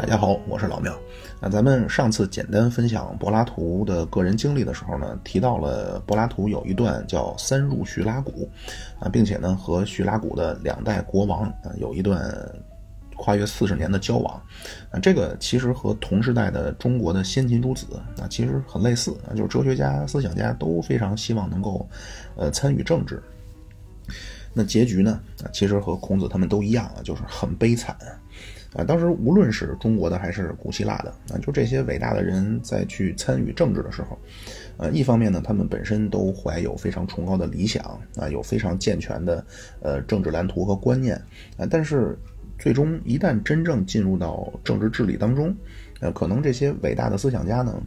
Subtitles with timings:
[0.00, 0.98] 大家好，我是老庙。
[1.42, 8.48] 那咱们上次简单分享柏拉图的个人经历的时候呢，提到了柏拉图有一段叫“三入叙拉古”，
[8.98, 12.34] 啊，并且呢和叙拉古的两代国王啊有一段
[13.14, 14.42] 跨越四十年的交往。
[14.90, 17.84] 啊，这个其实和同时代的中国的先秦诸子
[18.18, 21.86] 啊其实很类似啊，就是哲学家、思想家都非常希望能够
[22.36, 23.22] 呃参与政治。
[24.54, 27.94] 那结局呢啊，其实和孔子他们都一样啊，就是很悲惨。
[28.74, 34.18] 啊，当时无论是中国的还是古希腊的啊，就这些伟大的人在去参与政治的时候，
[34.76, 37.82] 呃，一方面呢，他们本身都怀有非常崇高的理想
[38.16, 39.44] 啊，有非常健全的
[39.80, 41.16] 呃政治蓝图和观念
[41.56, 42.16] 啊，但是
[42.58, 45.54] 最终一旦真正进入到政治治理当中，
[46.00, 47.80] 呃，可能这些伟大的思想家呢。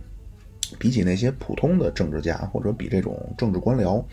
[0.80, 4.04] 比起那些普通的政治家，或者比这种政治官僚，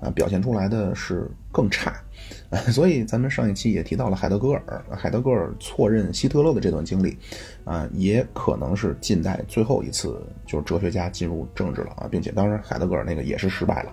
[0.00, 2.00] 啊，表现出来的是更差，
[2.70, 7.16] 所以咱们上一期也提到了海德格尔，海德格尔错认希特勒的这段经历，
[7.64, 13.90] 啊，也可能是近代最后一次就是哲学家进入政治了啊，并且当然海德格尔那个也是失败了，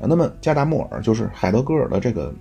[0.00, 2.34] 啊，那么加达默尔就是海德格尔的这个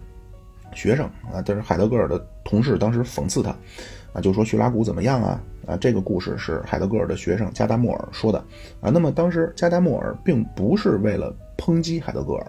[0.74, 3.56] 学生啊，但是海德格尔的同事当时讽刺他。
[4.14, 5.42] 啊，就说叙拉古怎么样啊？
[5.66, 8.38] 啊，这个故事是海德格尔的学生加达默尔说的
[8.82, 8.90] 啊。
[8.90, 12.46] 那么当时加达默尔并不是为了抨击海德格尔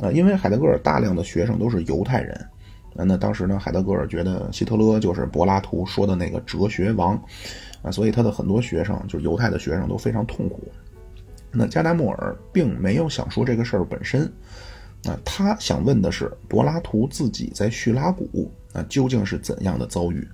[0.00, 2.34] 啊，因为海德格尔大量的学生都是犹太人
[2.96, 3.04] 啊。
[3.04, 7.14] 那当时呢，海德格尔觉得希特勒就是柏拉图说的那个哲学王
[7.82, 10.62] 啊，所以他的很多学生就是犹太的学生都非常痛苦。
[11.52, 14.22] 那加达默尔并没有想说这个事儿本身
[15.04, 20.26] 啊，他想问的是柏拉图自己在叙拉古啊究竟是怎样的遭遇。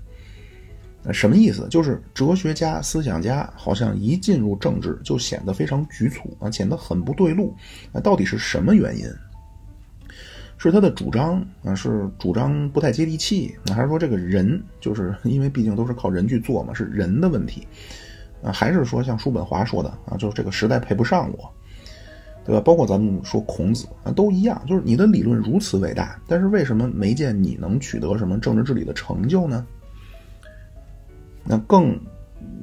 [1.13, 1.69] 什么意思？
[1.71, 7.55] 就是哲学家、思想家好像一进入政治就显得非常局促啊，显得很不对路。
[7.93, 9.07] 那到底是什么原因？
[10.59, 11.75] 是他的主张啊？
[11.75, 13.55] 是主张不太接地气？
[13.75, 17.67] 还是说这个人就是 因为毕竟都是靠人去做嘛，是人的问题
[18.43, 18.51] 啊？
[18.53, 21.53] 还是说像叔本华说的啊，就是这个时代配不上我，
[22.45, 22.61] 对吧？
[22.61, 29.67] 包括咱们说孔子啊，都一样，就是你的理论如此伟大，但是为什么没见你能取得什么政治治理的成就呢？
[31.45, 31.97] 那更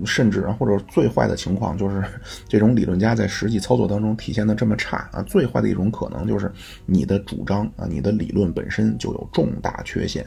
[0.06, 2.04] 甚至啊，或者最坏的情况就是，
[2.50, 5.22] 这种理论家在实际操作当中体现的这么差啊。
[5.24, 6.52] 最坏的一种可能就是，
[6.86, 10.26] 你的主张啊，你的理论本身就有重大缺陷。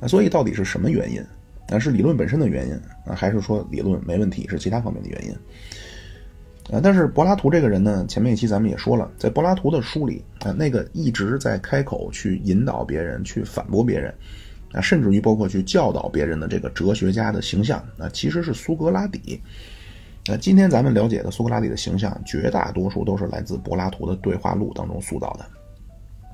[0.00, 1.20] 啊，所以到底是什么原因？
[1.68, 2.74] 啊，是理论本身的原因
[3.04, 5.32] 啊，还是说理论没问题，是其他方面的原因？
[6.74, 14.14] 啊，但是柏拉图这个人呢，前面一期咱们也说了，在柏拉图的书里啊，那个一直在开口去引导别人、去反驳别人。
[14.72, 19.40] 啊，甚至于包括去教导别人的这个哲学家的形象，啊，其实是苏格拉底。
[20.26, 25.46] 那今天咱们了解的苏格拉底的形象，绝大多数都是来自柏拉图的对话录当中塑造的。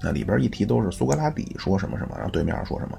[0.02, 2.98] 那里边一提都是苏格拉底说什么什么，然后对面说什么。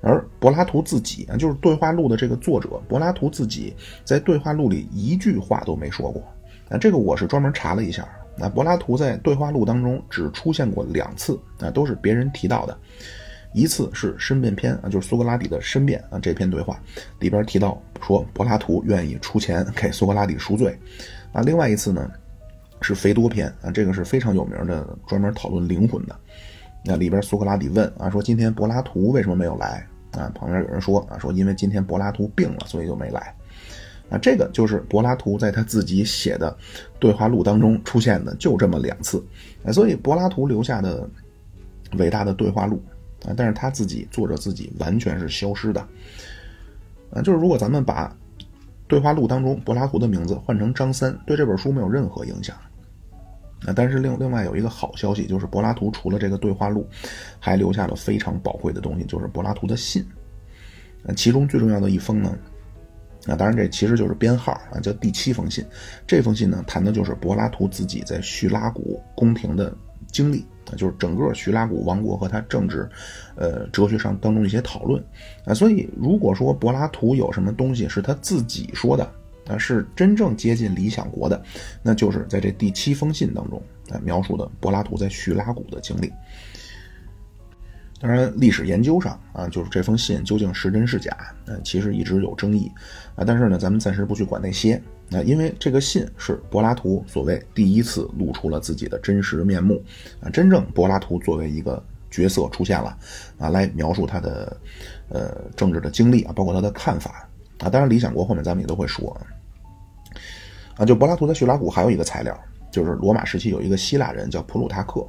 [0.00, 3.74] 而柏拉图自己啊，就是对话录的这个作者，柏拉图自己
[4.04, 6.20] 在对话录里一句话都没说过。
[6.68, 12.76] 啊，这个我是专门查了一下，那柏拉图在对话录当中只出现过两次，啊，都是别人提到的。
[13.54, 16.78] 一次是申辩篇啊，就是苏格拉底的申辩啊，这篇对话
[17.20, 20.76] 里边提到说柏拉图愿意出钱给苏格拉底赎罪，
[21.32, 22.10] 啊，另外一次呢
[22.82, 26.14] 是肥多篇啊，这个是非常有名的，专门讨论灵魂的。
[26.84, 30.28] 那里边苏格拉底问啊，说今天柏拉图为什么没有来啊？
[30.34, 33.34] 旁边有人说啊，说因为今天柏拉图病了，所以就没来。
[34.10, 36.54] 啊，这个就是柏拉图在他自己写的
[36.98, 39.24] 对话录当中出现的，就这么两次。
[39.64, 41.08] 啊，所以柏拉图留下的
[41.98, 42.82] 伟大的对话录。
[43.26, 45.80] 啊，但是他自己作者自己完全是消失的，
[47.10, 48.14] 啊，就是如果咱们把
[48.86, 52.54] 对话录当中柏拉图的名字换成张三，对这本书没有任何影响，
[53.64, 56.86] 啊，但是另另外有一个好消息，就是柏拉图除了这个对话录，
[57.40, 60.06] 还留下了非常宝贵的东西，就是柏拉图的信，
[61.06, 62.36] 啊，其中最重要的一封呢，
[63.26, 65.64] 啊，当然这其实就是编号啊，叫第七封信，
[66.06, 69.74] 这封信呢谈的就是柏拉图自己在叙拉古宫廷的
[70.12, 70.44] 经历。
[70.70, 72.88] 啊就是整个叙拉古王国和他政治，
[73.36, 75.02] 呃，哲学上当中一些讨论
[75.44, 79.04] 啊，所以如果说柏拉图有什么东西是他自己说的
[79.46, 81.42] 啊，是真正接近理想国的，
[81.82, 86.12] 那就是在这第七封信当中啊描述的柏拉图在叙拉古的经历。
[88.00, 92.70] 当然，历史研究上啊，就是这封信究竟是真是假，呃，其实一直有争议
[93.14, 93.24] 啊。
[93.24, 99.82] 但是呢，咱们暂时不去管那些啊，因为这个信是柏拉图所谓第一次露出了自己的真实面目
[100.20, 102.96] 啊，真正柏拉图作为一个角色出现了
[103.38, 104.56] 啊，来描述他的
[105.08, 107.28] 呃政治的经历啊，包括他的看法
[107.58, 107.68] 啊。
[107.68, 109.16] 当然，理想国后面咱们也都会说
[110.76, 110.84] 啊。
[110.84, 112.36] 就柏拉图在叙拉古还有一个材料，
[112.70, 115.06] 就是罗马时期有一个希腊人叫普鲁塔克，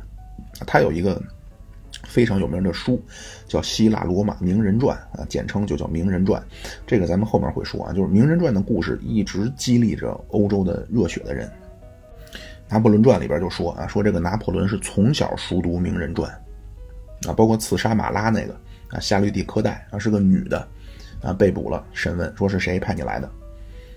[0.68, 1.22] 他有一个。
[2.16, 3.04] 非常有名的书，
[3.46, 6.42] 叫《希腊罗马名人传》啊，简称就叫《名人传》。
[6.88, 11.52] 这个咱们后面会说啊，就是《名人传》的故事一直激励着欧洲的热血的人。
[12.70, 16.32] 拿破仑传里边就说啊，说这个拿破仑是从小熟读《名人传》，
[17.30, 18.54] 啊，包括刺杀马拉那个
[18.92, 20.66] 啊，夏绿蒂·科代啊是个女的，
[21.22, 23.30] 啊被捕了，审问说是谁派你来的？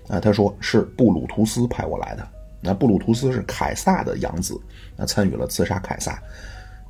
[0.09, 2.27] 啊，他说是布鲁图斯派我来的。
[2.59, 4.59] 那布鲁图斯是凯撒的养子，
[4.97, 6.21] 啊参与了刺杀凯撒。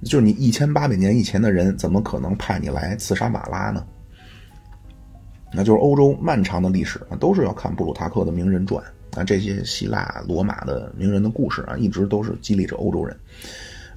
[0.03, 3.85] 就是你一千八百年以前的人，怎么可能派你来刺杀马拉呢？
[5.51, 8.83] 那就是欧洲漫长的历史啊，都是要看布鲁塔克的名人传
[9.15, 13.17] 啊，这些希腊、罗马的名人的故事啊，一直都是激励着欧洲人。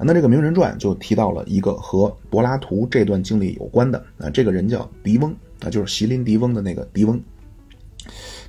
[0.05, 7.23] 那这个名人传就提到了一个和柏拉图这段经历有关的啊，这个人叫狄翁啊，就是席琳狄翁的那个狄翁。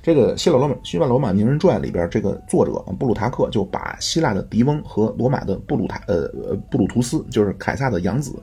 [0.04, 6.28] 这个希腊罗马希腊罗马名人传里边，这个作者布鲁塔克就把希腊的狄翁和罗马的布鲁塔呃
[6.70, 8.38] 布鲁图斯，就是凯撒的养子，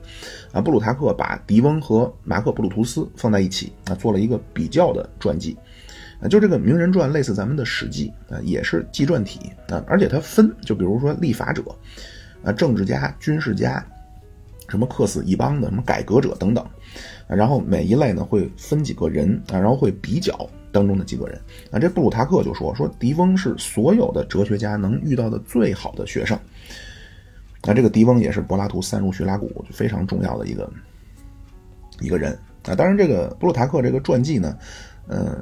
[0.50, 5.56] 啊布鲁塔克把狄翁和马克布鲁图斯放在一起啊，做了一个比较的传记，
[6.20, 9.38] 啊就这个名人传类似咱们的史记啊，也是纪传体
[9.68, 11.62] 啊，而且它分，就比如说立法者，
[12.42, 13.86] 啊政治家、军事家，
[14.66, 16.66] 什么克死一邦的，什么改革者等等，
[17.28, 20.36] 然后每一类呢会分几个人啊，然后会比较。
[20.72, 21.38] 当中的几个人
[21.70, 26.36] 啊，这布鲁塔克就说说狄翁是所有的哲学家能遇到的最好的学生。
[27.64, 30.68] 那这个狄翁也是柏拉图三入叙拉古非常重要的一个
[32.00, 32.36] 一个人
[32.66, 32.74] 啊。
[32.74, 34.58] 当然，这个布鲁塔克这个传记呢，
[35.06, 35.38] 呃，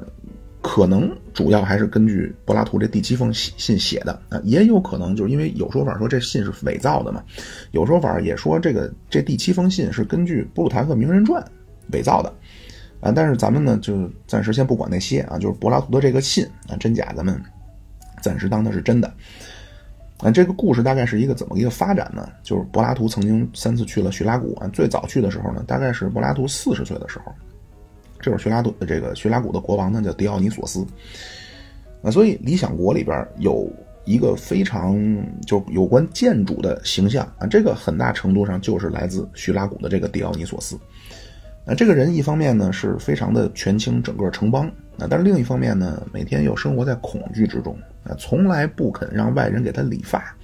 [0.61, 7.23] 可能主要还是根据柏拉图这第七封信写的啊，也有可能就是因为有说法说这信是伪造的嘛，
[7.71, 11.43] 有说法也说这个这第七封信是根据布鲁塔克名人传
[11.93, 12.31] 伪造的。
[13.01, 17.41] 啊，但是咱们呢，就暂时先不管那些啊，就是柏拉图的这个信啊，真假咱们
[18.21, 19.11] 暂时当它是真的。
[20.19, 22.29] 啊，这个故事大概是一个怎么一个发展呢？
[22.43, 27.33] 就是柏拉图曾经三次去了叙拉古啊，最早去的时候呢，大概是柏拉图四十岁的时候，
[28.19, 30.85] 这会儿叙拉古的这个叙拉古的国王呢叫狄奥尼索斯。
[32.03, 33.67] 啊，所以《理想国》里边有
[34.05, 34.95] 一个非常
[35.47, 40.77] 就有关建筑的形象啊，这个很大程度上就是来自叙拉古的这个狄奥尼索斯。
[41.63, 44.65] 那这个人一方面呢是非常的权倾整个城邦，
[44.97, 50.35] 啊，但是另一方面呢，每天又生活在恐惧之中，啊，从来不肯让外人给他理发，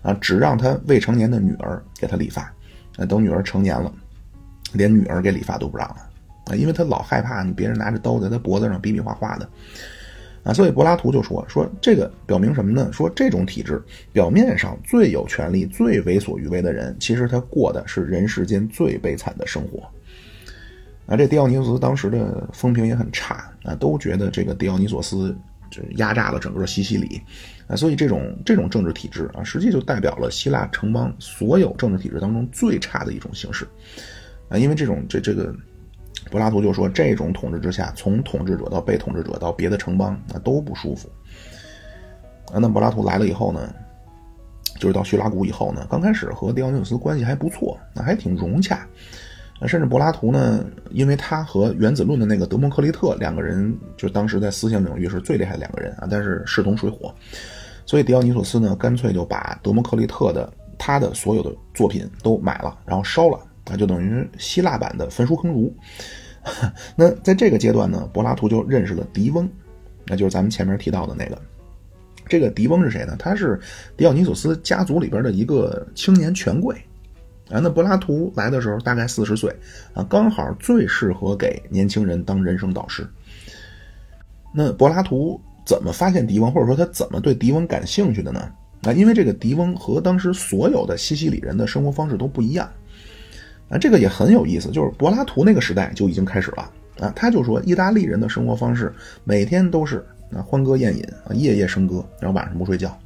[0.00, 2.42] 啊，只让他未成年的女儿给他理发，
[2.96, 3.92] 啊，等女儿成年了，
[4.72, 5.96] 连女儿给理发都不让了，
[6.46, 9.48] 啊，因为他老害怕你别人拿着刀在他脖子上比比划划的，
[10.44, 12.88] 啊，所以柏拉图就说说这个表明什么呢？
[12.92, 13.82] 说这种体制
[14.12, 19.82] 表面上最有权力、最为所欲为的人，其实他过的是人世间最悲惨的生活。
[21.10, 25.36] 啊，这狄奥尼索斯当时的风评也很差啊，都觉得这个狄奥尼索斯
[25.68, 27.20] 就压榨了整个西西里
[27.66, 33.66] 啊，所以这种这种政治体制啊，实际就代表了希腊城邦所有政治体制当中最差的一种形式
[34.48, 35.52] 啊，因为这种这这个
[36.30, 41.10] 柏拉图就说，这种统治之下，从统治者到被统治者到别的城邦啊都不舒服
[42.52, 42.60] 啊。
[42.60, 43.74] 那柏拉图来了以后呢，
[44.78, 48.86] 就是到叙拉古以后呢，刚开始和狄奥尼索斯关系还不错，那还挺融洽。
[49.66, 57.14] 甚至柏拉图呢，因为他和原子论的那个德谟克利特两个人，就当时在思想领域是最厉害的两个人啊，但是势同水火，
[57.84, 63.38] 所以狄奥尼索斯呢，干脆就把德谟克利特的他的所有的作品都买了，然后烧了，
[63.70, 65.74] 啊，就等于希腊版的焚书坑儒。
[66.96, 69.46] 那在这个阶段呢，柏拉图就认识了狄翁，
[70.06, 71.38] 那就是咱们前面提到的那个。
[72.26, 73.14] 这个狄翁是谁呢？
[73.18, 73.60] 他是
[73.96, 76.74] 狄奥尼索斯家族里边的一个青年权贵。
[77.50, 79.54] 啊，那柏拉图来的时候大概四十岁，
[79.92, 83.06] 啊，刚好最适合给年轻人当人生导师。
[84.54, 88.48] 那柏拉图怎么发现狄翁，或者说他怎么对狄翁感兴趣的呢？
[88.82, 92.70] 啊，因为这个狄翁和当时所有的西西里人的生活方式都不一样。
[93.68, 96.70] 啊，这个也很有意思，就是柏拉图那个时代就已经开始了。
[96.98, 98.92] 啊，他就说意大利人的生活方式
[99.24, 102.96] 每天都是啊欢歌宴饮啊夜夜笙歌，然后晚上不睡觉。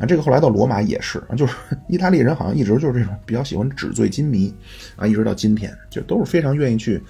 [0.00, 1.54] 啊，这个后来到罗马也是啊，就是
[1.86, 4.52] 意大利人好像一直就是这种比较喜欢纸醉金迷
[4.96, 7.00] 啊，一直到今天就都是非常愿意去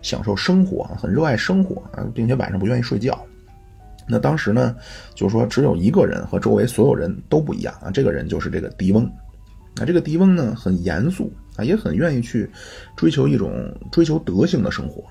[0.00, 3.20] 享受生活，很热爱生活啊，并且晚上不愿意睡觉。
[4.08, 4.76] 那当时呢，
[5.16, 9.04] 就是说只有一个人和周围所有人都不一样啊，这个人就是这个狄翁。
[9.80, 12.48] 啊，这个狄翁呢很严肃啊，也很愿意去
[12.96, 13.52] 追求一种
[13.90, 15.02] 追求德性的生活。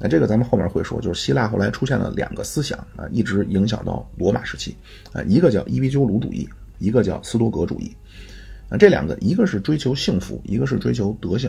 [0.00, 4.74] 那这个咱们后面会说，就是希腊后来出现了两个思想啊，一直影响到罗马时期
[5.12, 6.48] 啊，一个叫伊壁鸠鲁主义。
[6.82, 7.96] 一个叫斯多格主义，
[8.68, 11.48] 啊，这两个一个是追求幸福，一个是追求德性，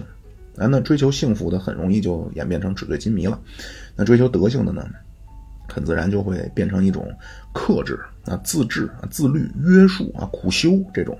[0.58, 3.40] 啊，那追求幸福的很容易就演变成纸醉金迷了，
[3.96, 4.86] 那追求德性的呢，
[5.68, 7.12] 很自然就会变成一种
[7.52, 11.18] 克制啊、自制啊、自律、约束啊、苦修这种，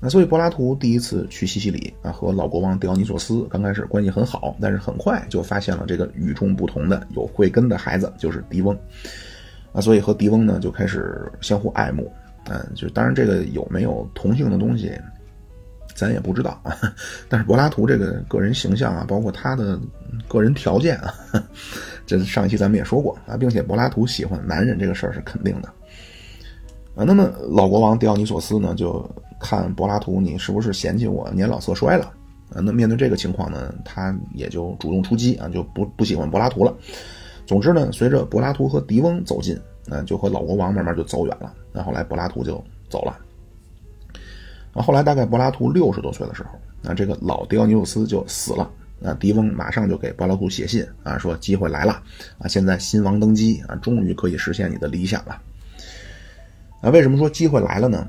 [0.00, 8.78] 那所以柏拉图第一次去西西里啊，和老国王狄奥尼索斯刚开始关系很好，但是很快就发现了这个与众不同的有慧根的孩子，就是狄翁。
[9.72, 12.08] 啊，所以和狄翁呢就开始相互爱慕，
[12.48, 14.92] 嗯，就当然这个有没有同性的东西，
[15.94, 16.76] 咱也不知道啊。
[17.28, 19.78] 但是柏拉图这个个人形象啊，包括他的
[20.28, 21.14] 个人条件啊，
[22.06, 25.68] 这上一期咱们也说过啊，并且柏拉图喜欢男人这个事儿是肯定的
[26.94, 27.04] 啊。
[27.04, 29.08] 那么老国王狄奥尼索斯呢就。
[29.40, 32.06] 看柏拉图，你是不是嫌弃我年老色衰了？
[32.54, 36.74] 啊，那面对这个情况呢，他也就主动出击啊，就不不喜欢柏拉图了。
[37.44, 41.52] 总之呢，随着柏拉图和狄翁走近，啊，就和老国王慢慢就走远了。
[41.72, 43.18] 那后来柏拉图就走了。
[44.72, 46.50] 啊，后来大概柏拉图六十多岁的时候，
[46.82, 48.70] 那这个老狄奥尼修斯就死了。
[48.98, 52.02] 那狄翁马上就给柏拉图写信啊，说机会来了
[52.38, 55.40] 啊，现在新王登基啊，终于可以实现你的理想了。
[56.80, 58.08] 啊，为什么说机会来了呢？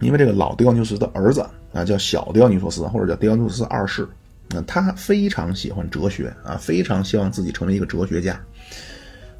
[0.00, 4.08] 因为这个老狄奥尼修斯的儿子啊，叫小狄奥尼修斯，或者叫狄奥尼修斯二世，
[4.50, 8.40] 那他非常喜欢哲学啊，非常希望自己成为一个哲学家。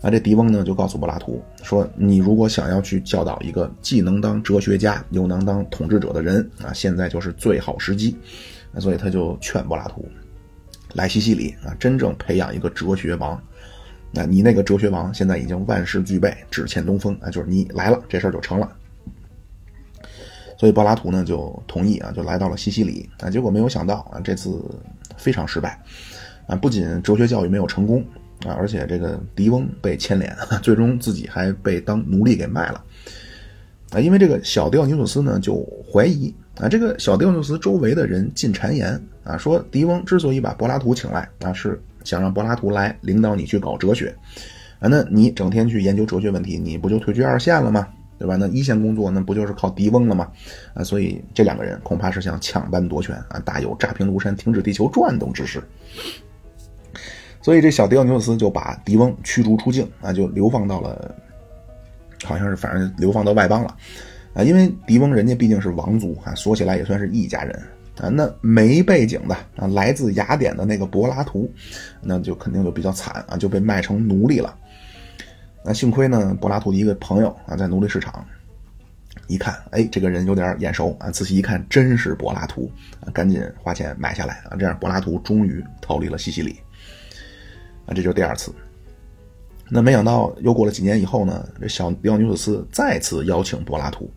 [0.03, 8.17] 啊，这狄翁呢就告诉柏拉图说：“你如果想要去教导一个既能当哲学家又能当统治者的人啊，现在就是最好时机。”
[8.75, 10.09] 啊，所以他就劝柏拉图
[10.95, 13.41] 来西西里啊，真正培养一个哲学王。
[14.11, 18.71] 那你那个哲学王现在已经万事俱备，只欠东风啊，就是你来了，这事儿就成了。
[20.59, 23.31] 所以柏拉图呢就同意啊，就来到了西西里啊。
[23.31, 24.63] 结果没有想到啊，这次
[25.17, 25.81] 非常失败
[26.47, 26.57] 啊！
[26.57, 28.05] 不仅哲学教育没有成功
[28.45, 32.85] 啊，而且这个狄翁被牵连， 最终自己还被当奴隶给卖了
[33.93, 34.01] 啊！
[34.01, 44.15] 因为这个小狄奥尼索斯呢就怀疑啊，这个小狄奥尼索斯周围的人进谗言啊，说狄翁之所以把柏拉图请来啊，是想让柏拉图来领导你去搞哲学
[44.81, 44.89] 啊。
[44.89, 47.87] 那你整天去研究哲学问题，你不就退居二线了吗？
[48.19, 48.37] 对吧？
[48.37, 50.31] 那一线工作那不就是靠狄翁了吗？
[50.75, 55.61] 啊，所以这两个人恐怕是想抢班夺权啊，大有炸平庐山、停止地球转动之势。
[57.43, 61.15] 所以这小狄奥尼索斯就把狄翁驱逐出境啊，就流放到了，
[62.25, 63.77] 好像是反正流放到外邦了
[64.33, 64.45] 啊。
[64.45, 67.63] 因为狄翁人家毕竟是王族啊，说起来也算是一家人
[68.01, 68.09] 啊。
[68.09, 71.51] 那没背景的啊，来自雅典的那个柏拉图，
[72.01, 74.57] 那就肯定就比较惨啊，就被卖成奴隶了。
[75.65, 78.25] 那幸亏呢，柏拉图的一个朋友啊，在奴隶市场
[79.27, 82.71] 一看，哎，这个人有点眼熟啊，仔细一看，真是柏拉图
[83.01, 86.59] 啊，赶紧花钱买下来啊，这样柏拉图终于逃离了西西里
[87.87, 88.53] 啊，这就是第二次。
[89.69, 94.11] 那没想到又过了几年以后呢，这小狄奥尼索斯再次邀请柏拉图。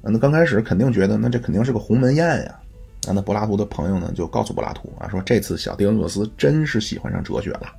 [0.00, 2.60] 那刚开始肯定觉得，那这肯定是个鸿门宴呀。
[3.08, 7.72] 啊，那柏拉图的朋友呢，就告诉柏拉图啊，说这次小狄奥尼索斯真是喜欢上哲学了。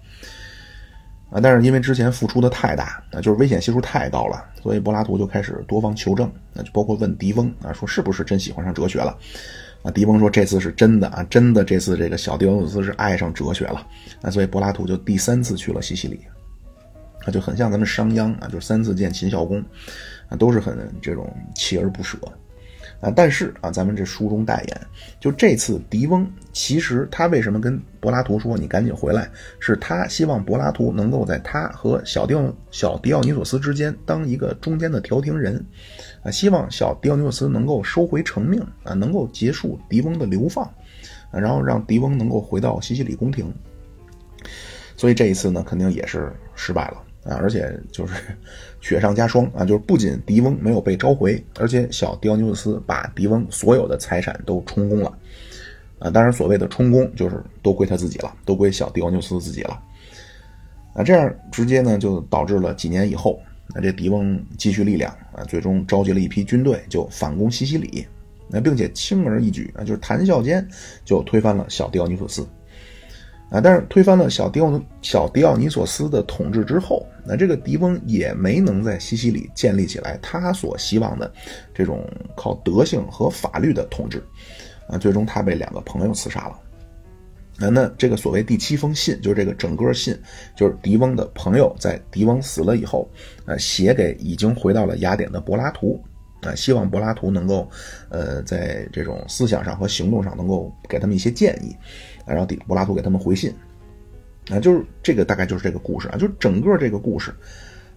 [1.30, 9.18] 啊，但是因为之前付出的太大，啊，就是危险系数太高了，所以柏拉图就开始多方求证，那就包括问狄翁啊，说是不是真喜欢上哲学了？
[9.88, 13.88] 啊，狄翁说这次是真的啊，真的这次这个小狄奥尼索斯是爱上哲学了，
[14.22, 16.20] 啊，所以柏拉图就第三次去了西西里，
[17.25, 19.63] 啊，就很像咱们商鞅啊，就三次见秦孝公，
[20.27, 22.17] 啊，都是很这种锲而不舍。
[23.00, 24.82] 啊，但是啊，咱们这书中代言，
[25.20, 32.34] 就这次狄翁，其实他为什么跟柏拉图说你赶紧回来，是他希望柏拉图能够在他和小狄
[32.72, 35.63] 小狄奥尼索斯之间当一个中间的调停人，
[36.24, 40.68] 啊，希望小狄奥尼索斯能够收回成命啊，能够结束狄翁的流放，
[41.32, 43.54] 然后让狄翁能够回到西西里宫廷。
[44.96, 47.04] 所以这一次呢，肯定也是失败了。
[47.28, 48.14] 啊，而且就是
[48.80, 55.12] 雪上加霜啊，就是不仅狄翁没有被召回，而且小狄奥尼斯把狄翁所有的财产都充公了，
[56.00, 59.78] 啊，当然所谓的充公就是都归他自己了，都归小狄奥尼斯自己了，
[60.94, 63.42] 啊，这样直接呢就导致了几年以后，
[63.74, 68.08] 啊，这狄翁积蓄力量啊，最终召集了一批军队就反攻西西里，
[68.48, 70.66] 那并且轻而易举啊，就是谈笑间
[71.04, 72.48] 就推翻了小狄奥尼斯。
[73.50, 81.32] 啊，但是推翻了小狄奥小狄奥尼索斯的统治之后，那这个狄翁也没能在西西里建立起来他所希望的
[81.74, 84.22] 这种靠德性和法律的统治，
[84.89, 86.60] 啊，最终他被两个朋友刺杀了。
[87.58, 90.16] 那那这个所谓第七封信，就是这个整个信，
[90.56, 93.10] 就是狄翁的朋友在狄翁死了以后，
[93.46, 96.00] 啊，写给已经回到了雅典的柏拉图，
[96.42, 97.68] 啊，希望柏拉图能够，
[98.10, 101.75] 呃，在这种思想上和行动上能够给他们一些建议。
[102.28, 103.54] 然后，底柏拉图给他们回信，
[104.50, 107.34] 啊，就是这个大概就是这个故事啊，就整个这个故事，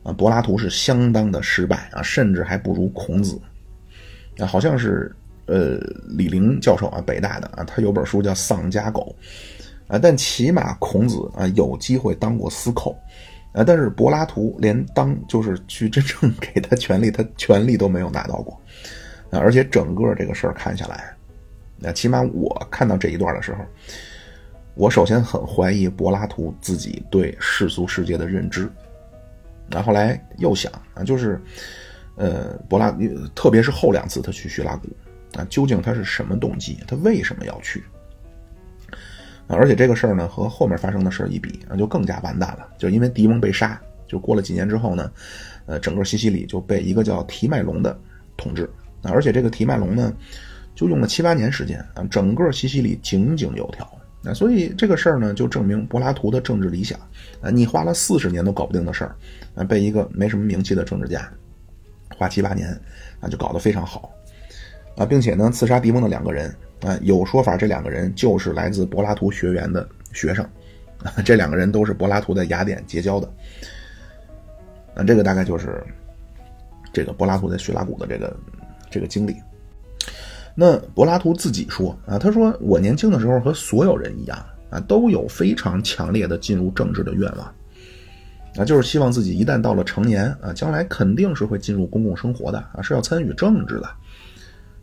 [0.03, 3.41] 啊，柏拉图是相当的失败啊，甚至还不如孔子，
[4.39, 5.15] 啊，好像是
[5.47, 9.15] 呃李陵教授啊，北大的啊，他有本书叫《丧家狗》，
[9.95, 12.97] 啊，但起码孔子啊有机会当过司寇，
[13.53, 18.55] 啊，但是柏拉图连当就是去真正给他权力，他权力都没有拿到过，
[19.31, 21.13] 啊，而且整个这个事儿看下来，
[21.77, 23.65] 那起码我看到这一段的时候，
[24.75, 28.71] 我首先很怀疑柏拉图自己对世俗世界的认知。
[29.71, 31.41] 然后来又想啊，就是，
[32.17, 32.91] 呃，柏拉，
[33.37, 34.89] 特别是后两次他去叙拉古
[35.39, 36.79] 啊，究竟他是什么动机？
[36.89, 37.85] 他为什么要去？
[39.47, 42.69] 而且这个事儿呢，和后面发生的事儿一比啊，就更加完蛋了。
[42.79, 45.11] 就因为狄翁被杀，就过了几年之后呢，
[45.67, 47.97] 呃，整个西西里就被一个叫提麦隆的
[48.37, 48.69] 统治
[49.03, 50.13] 啊，而且这个提麦隆呢，
[50.75, 53.89] 就用了七八年时间啊，整个西西里井井有条。
[54.23, 56.99] 那所以这个事儿呢，就证明柏拉图的政治理想
[57.41, 59.17] 啊，你花了四十年都搞不定的事儿，
[59.55, 61.27] 啊，被一个没什么名气的政治家
[62.17, 62.69] 花七八年
[63.21, 64.13] 啊，就搞得非常好
[64.97, 70.45] 啊，并且呢，刺杀狄翁的两个人啊，有说法这两个人就是来自柏拉图学员的学生
[71.03, 73.33] 啊，这两个人都是柏拉图的雅典结交的，
[74.95, 75.83] 那这个大概就是
[76.93, 78.37] 这个柏拉图在叙拉古的这个
[78.91, 79.35] 这个经历。
[80.63, 84.39] 那柏拉图自己说啊，他说我年轻的时候和所有人一样
[84.69, 87.47] 啊，都有非常强烈的进入政治的愿望，
[88.59, 93.87] 啊，就是希望自己一旦到了成年啊，将来肯定是会进入公共生活的啊，是要参与政治的，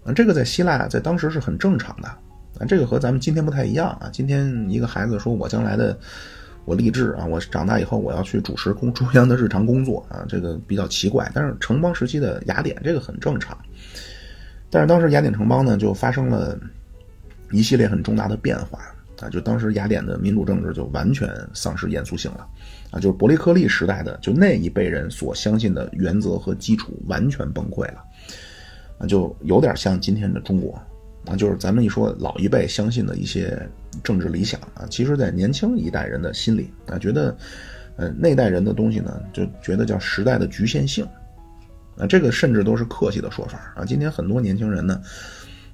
[0.03, 5.96] 啊，这个在希腊在当时是很正常的啊，这个和咱们今天不太一样啊，今天一个孩子说我将来的
[6.65, 13.55] 我立志啊，我长大以后我要去主持公中央的日常工作啊，这个比较奇怪，但是城邦时期的雅典这个很正常。
[14.69, 16.59] 但是当时雅典城邦呢，就发生了
[17.51, 18.79] 一系列很重大的变化
[19.21, 19.29] 啊！
[19.29, 22.45] 就当时雅典的民主政治就完全丧失严肃性了
[22.91, 23.00] 啊！
[23.00, 28.03] 就是伯利克利时代的就那一辈人所相信的原则和基础完全崩溃了
[29.00, 29.07] 啊！
[29.07, 30.77] 就有点像今天的中国
[31.25, 31.36] 啊！
[31.38, 33.57] 就是咱们一说老一辈相信的一些
[34.03, 37.36] 政治理想啊，其实在年轻一代人的心里啊，觉得
[37.95, 41.07] 呃那代人的东西呢，就觉得叫时代的局限性。
[41.98, 43.84] 啊，这个甚至都是客气的说法啊！
[43.84, 45.01] 今天很多年轻人呢，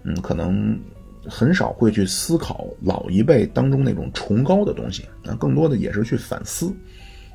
[0.04, 0.80] 嗯，可能
[1.28, 6.74] 很少会去思考老一辈当中那种崇高的东西啊，更多的也是去反思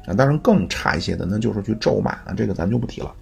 [0.07, 0.15] 啊。
[0.15, 3.15] 当然，更差一些的那就是去咒骂啊，这个咱就不提了。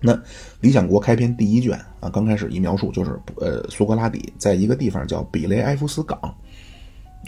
[0.00, 0.14] 那
[0.60, 6.18] 《理想国》开篇第一卷啊，刚开始一描述就是，呃，苏格拉底在一个地方叫比雷埃夫斯港，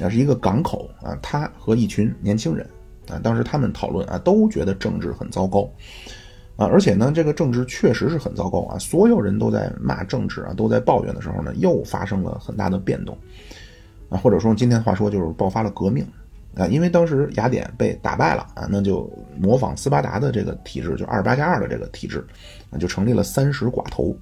[0.00, 2.68] 啊，是一个港口啊，他和一群年轻人
[3.08, 5.68] 啊，当时他们讨论啊，都觉得政治很糟糕。
[6.60, 8.78] 啊，而且呢，这个政治确实是很糟糕啊！
[8.78, 13.16] 所有人都在骂政治啊，都在抱怨的时候呢，又发生了很大的变动，
[14.10, 16.06] 啊，或者说今天话说就是爆发了革命
[16.54, 16.66] 啊！
[16.66, 22.22] 因为当时雅典被打败了啊，那就模仿斯巴达的这个体制，就二八加二的这个体制，
[22.68, 24.14] 啊，就成立了三十寡头，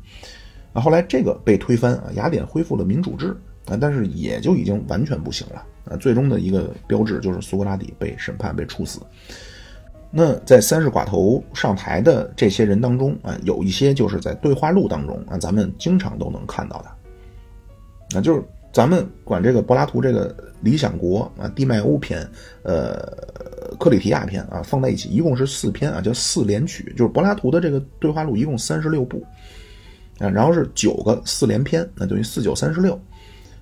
[0.72, 5.96] 啊，后来这个被推翻啊，雅典恢复了民主制啊，但是也就已经完全不行了啊！
[5.96, 9.00] 最终的一个标志就是苏格拉底被审判被处死。
[10.10, 18.42] 那在三世寡头上台的这些人当中啊，有一些就是在对话录当中啊，咱们经常都能看到的，啊，就是
[18.72, 22.22] 咱们管这个柏拉图这个《理想国》啊，《地脉欧篇》
[22.62, 22.96] 呃，
[23.78, 29.22] 《克里提亚篇》啊，放在一起，一共是四篇啊，叫四连曲，就是柏拉图的这个对话录一共三十六部
[30.20, 32.94] 啊，然后是九个四连篇，那等于四九三十六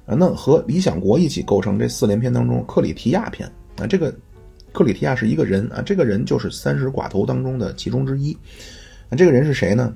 [0.07, 3.51] 啊，那和《理想国》一起构成这四连篇当中《克里提亚篇》
[3.83, 4.15] 啊，这个。
[4.77, 8.37] 克里提亚是一个人啊，这个人就是三十寡头当中的其中之一。
[9.09, 9.91] 那这个人是谁呢？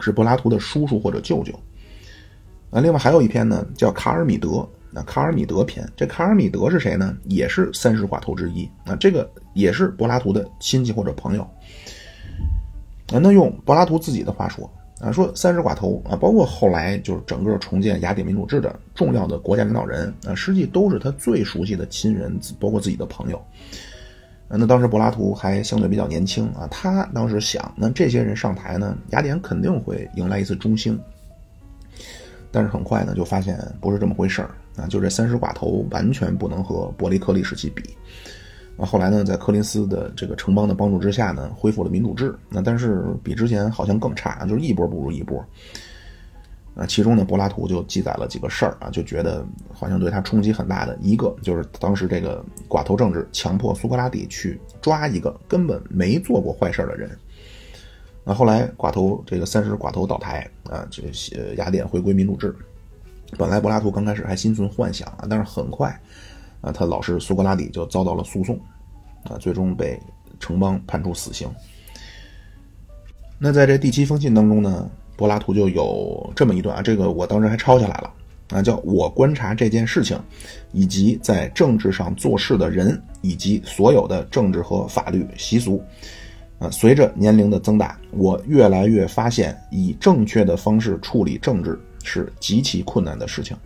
[0.00, 1.52] 是柏拉图的叔叔或者舅舅。
[2.70, 4.66] 啊，另外还有一篇呢，叫卡尔米德。
[4.90, 7.14] 那卡尔米德篇，这卡尔米德是谁呢？
[7.24, 8.66] 也是三十寡头之一。
[8.86, 11.42] 啊，这个也是柏拉图的亲戚或者朋友。
[13.12, 23.44] 啊，那用柏拉图自己的话说啊，说三十寡头啊，包括后来就是整个重建雅典民主制的重要的国家领导人啊，实际都是他最熟悉的亲人，包括自己的朋友。
[24.50, 30.98] 那当时柏拉图还相对比较年轻啊，他当时想，那这些人上台呢，雅典肯定会迎来一次中兴。
[32.50, 37.82] 但是很快呢，就发现不是这么回事儿啊，就这三十寡头完全不能和伯利克利时期比。
[38.78, 42.34] 啊，后来呢，在柯林斯的这个城邦的帮助之下呢，恢复了民主制。
[42.48, 45.44] 那但是比之前好像更差，就是一波不如一波。
[46.78, 57.10] 啊，其中呢，柏拉图就记载了几个事儿啊，就觉得好像对他冲击很大的一个，就是当时这个寡头政治强迫苏格拉底去抓一个根本没做过坏事的人。
[58.22, 62.54] 那后来寡头这个三十寡头倒台啊，这个雅典回归民主制。
[63.36, 65.90] 本来柏拉图刚开始还心存幻想啊，但是很快
[66.60, 68.56] 啊，他老师苏格拉底就遭到了诉讼
[69.24, 69.98] 啊，最终被
[70.38, 71.52] 城邦判处死刑。
[73.36, 74.88] 那在这第七封信当中呢？
[75.18, 78.14] 柏拉图就有这么一段啊，这个我当时还抄下来了
[78.50, 80.16] 啊，叫我观察这件事情，
[80.72, 85.82] 以及在政治上做事的人，以及所有的政治和法律习俗，
[86.60, 93.56] 啊，随着年龄的增大，我越来越发现，以正确的方式处理政治是极其困难的事情，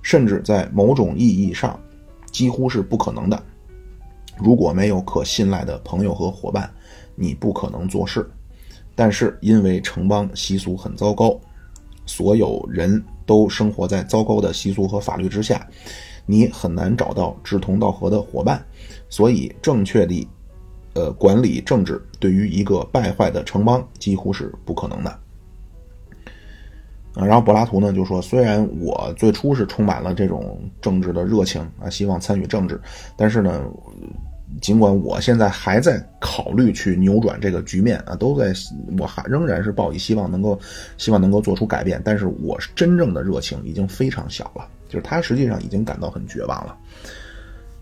[0.00, 1.78] 甚至在某种意义上，
[2.30, 3.42] 几乎是不可能的。
[4.36, 6.70] 如果没有可信赖的朋友和伙伴，
[7.16, 8.24] 你不可能做事。
[8.98, 11.40] 但是因为城邦习俗很糟糕，
[12.04, 15.64] 所有人都生活在糟糕的习俗和法律之下，
[16.26, 18.60] 你很难找到志同道合的伙伴，
[19.08, 20.28] 所以正确的。
[20.94, 25.10] 呃，管理政治对于一个败坏的城邦几乎是不可能的。
[27.14, 32.80] 啊，然后柏拉图呢就说，虽然我最初是充满了这种政治的热情啊，希望参与政治，
[33.16, 33.62] 但是呢，
[34.60, 38.52] 尽管我现在还在考虑去扭转这个局面啊，都在，
[38.98, 40.58] 我还仍然是抱以希望能够，
[40.96, 46.76] 希望能够做出改变，但是我真正的热情已经非常小了，就是他实际上已经感到很绝望了。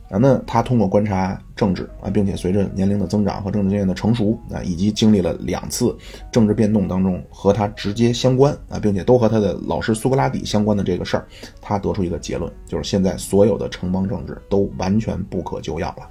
[0.09, 5.97] 啊，那他通过观察政治啊，并且随着年龄的增长和政治经验的成熟啊，以及经历了两次
[6.31, 11.27] 政治变动当中和他直接相关啊，并且都和他的老师苏格拉底相关的这个事儿，
[11.61, 16.09] 他得出一个结论，就是现在所有的城邦政治都完全不可救药了。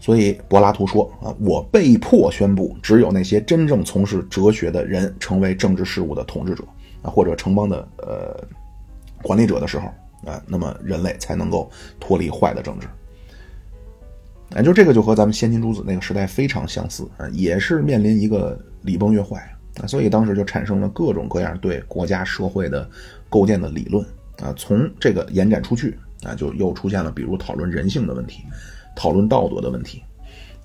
[0.00, 6.64] 所以柏拉图说啊，我被迫宣布，只有那些真正从事哲学的人成为政治事务的统治者
[7.02, 8.44] 啊，或者城邦的呃
[9.22, 9.88] 管理者的时候。
[10.26, 12.88] 啊，那么人类才能够脱离坏的政治。
[14.50, 19.38] 啊，就这个就和咱们先秦诸子那个时代非常相似啊，也是面临一个礼崩乐坏
[19.80, 22.90] 啊，所以当时就产生了各种各样对国家社会的
[23.30, 24.04] 构建的理论
[24.42, 28.42] 啊，从这个延展出去啊，就又出现了比如讨论人性的问题，
[28.98, 30.02] 讨论道德的问题。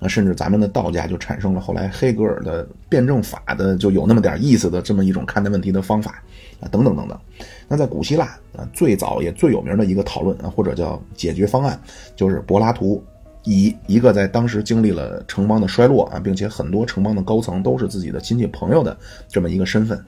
[0.00, 6.20] 那甚至咱们的道家就产生了后来黑格尔的辩证法的，就有那么点意思的这么一种看待问题的方法
[6.60, 7.18] 啊，等等等等。
[7.68, 11.80] 那在古希腊啊，最早也最有名的一个讨论啊，或者叫解决方案，
[12.16, 13.02] 就是柏拉图
[13.44, 18.94] 以一个在当时经历了城邦的衰落啊，并且很多城邦的高层都是自己的亲戚朋友的
[19.28, 20.04] 这么一个身份，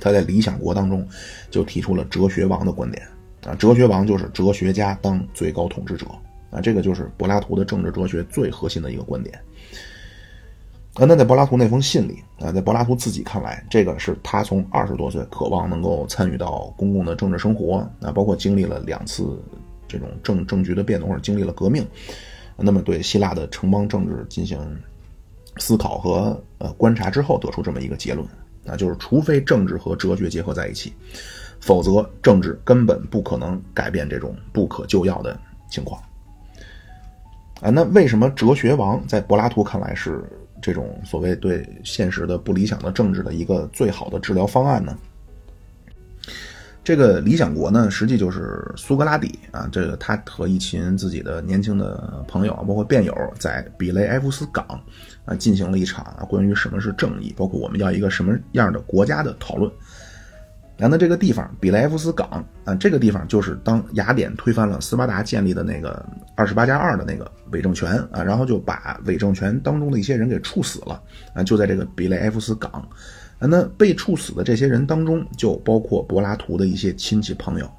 [0.00, 1.06] 他在《理想国》当中
[1.50, 3.06] 就提出了哲学王的观点
[3.46, 6.04] 啊，哲学王就是哲学家当最高统治者。
[6.54, 9.38] 啊，这个就是柏拉图的政治哲学最核心的一个观点。
[10.94, 19.36] 啊，那在柏拉图那封信里啊，在柏拉图自己看来，这个是他从二十多岁渴望能够参与到公共的政治生活啊，包括经历了两次
[19.88, 21.84] 这种政政局的变动，或者经历了革命，
[22.56, 24.56] 那么对希腊的城邦政治进行
[25.56, 28.24] 思考和呃观察之后，得出这么一个结论
[28.64, 30.92] 啊，就是除非政治和哲学结合在一起，
[31.58, 35.36] 否则政治根本不可能改变这种不可救药的
[35.68, 36.00] 情况。
[37.64, 40.22] 啊，那为什么哲学王在柏拉图看来是
[40.60, 44.94] 这种所谓对现实的不理想的政治的一个最好的治疗方案呢？
[46.84, 54.62] 这个理想国呢，实际就是苏格拉底啊，这个他和一群自己的年轻的朋友，包括辩友，在比雷埃夫斯港
[55.24, 59.72] 啊，进行了一场关于什么是正义，包括我们要一个什么样的国家的讨论。
[60.76, 71.00] 然后这个地方比莱夫斯港啊，这个地方就是当雅典推翻了斯巴达建立的那个二十八加二的那个伪政权啊，然后就把伪政权当中的一些人给处死了
[71.32, 72.72] 啊，就在这个比雷埃夫斯港
[73.38, 77.70] 啊，那被处死的这些人当中就包括柏拉图的一些亲戚朋友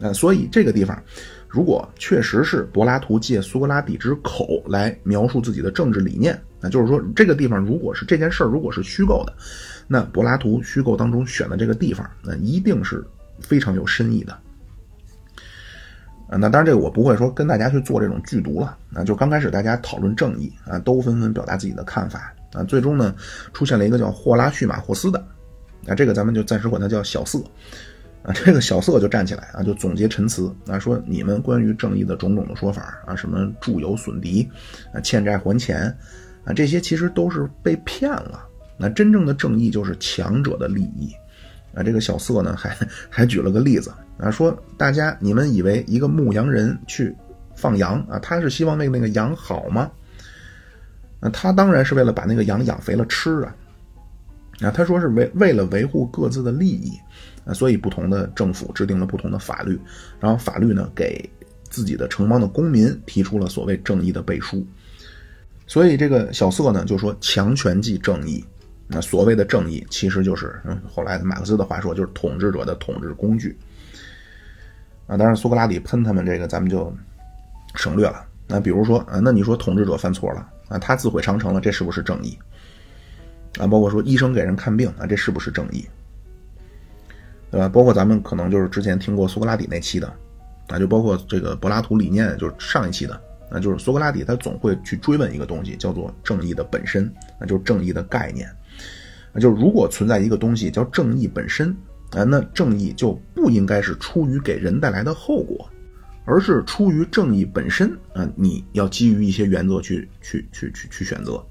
[0.00, 0.96] 啊，所以这个地方
[1.48, 9.32] 如果确实是柏拉图借苏格拉底之口来描述自己的政治理念啊，就是说这个地方如果是这件事儿如果是虚构的。
[9.86, 13.04] 那柏拉图虚构当中选的这个地方，那一定是
[13.40, 14.32] 非常有深意的。
[16.28, 18.76] 啊，那当然这个我不会说跟大家去做这种剧毒了。
[18.92, 23.14] 啊，就刚开始大家讨论正义啊，都纷纷表达自己的看法啊，最终呢
[23.52, 25.18] 出现了一个叫霍拉叙马霍斯的，
[25.86, 27.40] 啊，这个咱们就暂时管他叫小色。
[28.24, 34.50] 啊，这个小色就站起来啊，就总结陈词啊，说你们关于正义的种种的说法啊，什么助有损敌
[34.92, 35.96] 啊，欠债还钱
[36.44, 38.44] 啊，这些其实都是被骗了。
[38.78, 41.10] 那真正的正义就是强者的利益，
[41.74, 42.76] 啊，这个小色呢还
[43.08, 47.14] 还举了个例子啊，说大家你们以为一个牧羊人去
[47.54, 49.90] 放羊啊，他是希望那个那个羊好吗？
[51.18, 53.56] 那他当然是为了把那个羊养肥了吃啊，
[54.60, 56.92] 啊，他说是为为了维护各自的利益
[57.46, 59.80] 啊，所以不同的政府制定了不同的法律，
[60.20, 61.28] 然后法律呢给
[61.70, 64.66] 自己的城邦的公民提出了所谓正义的背书，
[65.66, 68.44] 所以这个小色呢就说强权即正义。
[68.88, 73.58] 那所谓的正义，其实就是嗯，后来马克思的话说，就是统治者的统治工具。
[75.06, 76.92] 啊，当然苏格拉底喷他们这个，咱们就
[77.74, 78.24] 省略了。
[78.46, 82.38] 那比如说啊，那你说统治者犯错了啊，他自毁长城了，这是不是正义？
[83.58, 85.86] 啊，包括说医生给人看病啊，这是不是正义？
[87.50, 87.68] 对吧？
[87.68, 90.12] 包括咱们可能就是之前听过苏格拉底那期的，
[90.68, 98.48] 啊，就包括这个柏拉图理念，就是上一期的那就是苏格拉底他总会去追问一个东西，叫做正义的本身，那就是正义的概念。
[99.40, 101.70] 就是如果存在一个东西叫正义本身，
[102.10, 105.68] 啊，那正义就不应该是出于给人带来的后果，
[106.24, 111.44] 而是出于正义本身啊，你要基于一些原则去去去去去选择。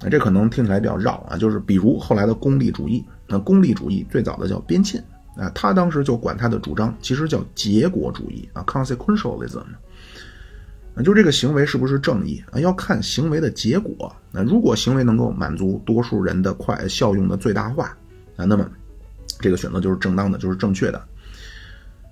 [0.00, 5.02] 那这可能听起来比较绕啊，就是比如后来的功利主义，那功利主义最早的叫边沁
[5.36, 9.64] 啊，他当时就管他的主张其实叫结果主义啊，consequentialism。
[11.02, 12.60] 就这个行为是不是正义啊？
[12.60, 14.14] 要看行为的结果。
[14.30, 17.96] 那如果行为能够满足多数人的快效用的最大化
[18.36, 18.68] 啊，那么
[19.40, 20.98] 这个选择就是正当的，就是正确的。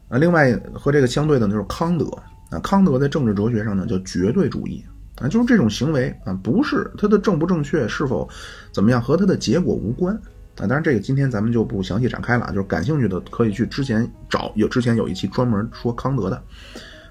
[0.09, 2.07] 啊，另外和这个相对的呢就是康德
[2.51, 4.85] 啊，康德在政治哲学上呢叫绝对主义。
[5.19, 8.29] 啊，就是这种行为啊，不是它的正不正确，是否
[8.71, 10.21] 怎么样，和它的结果无关啊。
[10.57, 16.43] 当然，这个今天咱们就不详细展开了，就是感兴趣的可以去之前找有之前有一期专门说康德的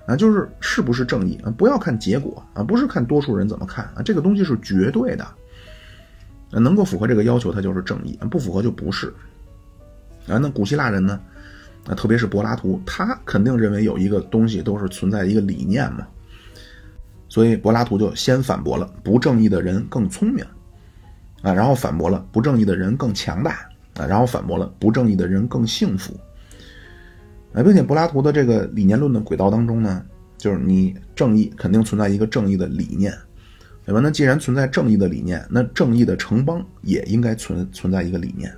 [0.07, 9.11] 啊，就是是不是正义啊，不要看结果啊，不是看多数人怎么看啊，这个东西是绝对的，啊能够符合这个要求，它就是正义，不符合就不是
[10.27, 10.37] 啊。
[10.37, 11.19] 那古希腊人呢，
[11.87, 16.05] 啊，特别是柏拉图，他肯定认为有一个东西都是存在一个理念嘛。
[17.27, 20.45] 所以柏拉图就先反驳了不正义的人更聪明，
[21.41, 23.51] 啊，然后反驳了不正义的人更强大，
[23.95, 26.17] 啊，然后反驳了不正义的人更幸福，
[27.55, 30.03] 啊，并且柏拉图的这个理念论的轨道当中呢，
[30.37, 33.11] 就是你正义肯定存在一个正义的理念，
[33.85, 34.01] 对吧？
[34.03, 38.53] 那既然存在正义的理念，那正义的城邦也应该存存在一个理念。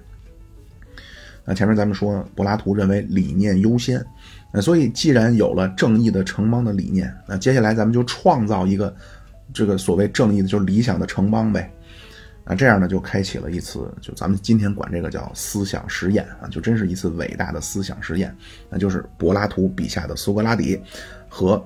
[1.45, 4.03] 那前面咱们说柏拉图认为理念优先。
[4.51, 8.93] 那所以，既然有了正义的城邦的理念，那接下来咱们就创造一个
[9.53, 11.71] 这个所谓正义的，就是理想的城邦呗。
[12.49, 18.33] 那，这样呢，就开启了一次，就咱们今天管这个叫思想实验啊，就真是一次伟大的思想实验。
[18.69, 20.79] 那就是柏拉图笔下的苏格拉底
[21.27, 21.62] 和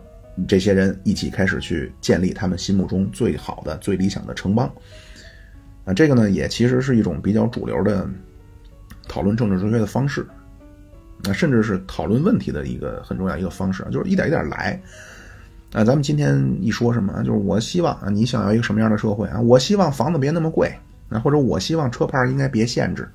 [0.47, 4.73] 这些人一起开始去建立他们心目中最好的、最理想的城邦。
[5.85, 8.09] 啊，这个呢，也其实是一种比较主流的
[9.07, 10.25] 讨论政治哲学的方式。
[11.23, 14.81] 那甚至是讨论问题的一个很重要一个方式，就是一点一点来。
[15.73, 19.39] 啊，咱们今天一说什么就是我希望啊，你想要一个什么样的社会啊？
[19.39, 20.69] 我希望房子别那么贵
[21.09, 23.07] 啊，或者我希望车牌应该别限制。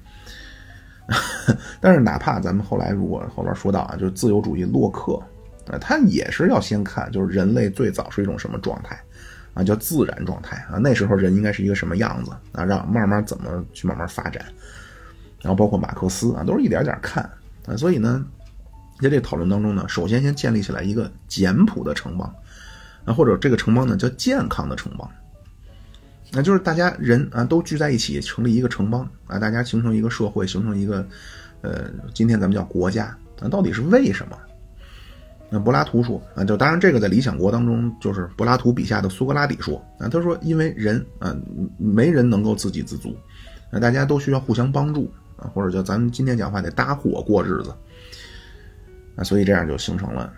[1.80, 5.14] 但是哪怕咱们后来如果后边说到啊，就是自由主义洛克
[5.70, 8.98] 啊，他也是要先看就是人类最早是一种什么状态
[9.52, 14.42] 啊，叫自然状态啊，那时候人应该是一个什么样子啊，让慢慢怎么去慢慢发展。
[15.42, 17.22] 然后包括马克思啊，都是一点点看。
[17.66, 18.24] 啊，所以呢，
[19.00, 22.34] 在这讨论当中呢，首先先建立起来一个简朴的城邦，
[23.06, 25.08] 啊，或者这个城邦呢叫健康的城邦，
[26.32, 31.06] 那就是大家人啊都聚在一起成立一个城邦啊，大家形成一个社会，形成一个
[31.62, 34.36] 呃，今天咱们叫国家，那到底是为什么？
[35.48, 41.34] 那柏拉图说啊，就当然这个在《理想国》当中，就是柏拉图笔下的苏格拉底说啊，他说因为人啊
[41.78, 43.16] 没人能够自给自足，
[43.70, 45.10] 那大家都需要互相帮助。
[45.36, 47.70] 啊，或者叫咱们今天讲话得搭伙过日子，
[49.16, 50.32] 啊，所以这样就形成了，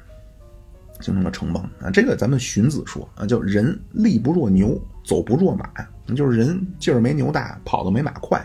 [1.00, 1.90] 形成了城邦啊。
[1.90, 5.68] 这个咱们荀子说啊，叫人力不若牛，走不若马，
[6.14, 8.38] 就是人劲儿没牛大，跑的没马快，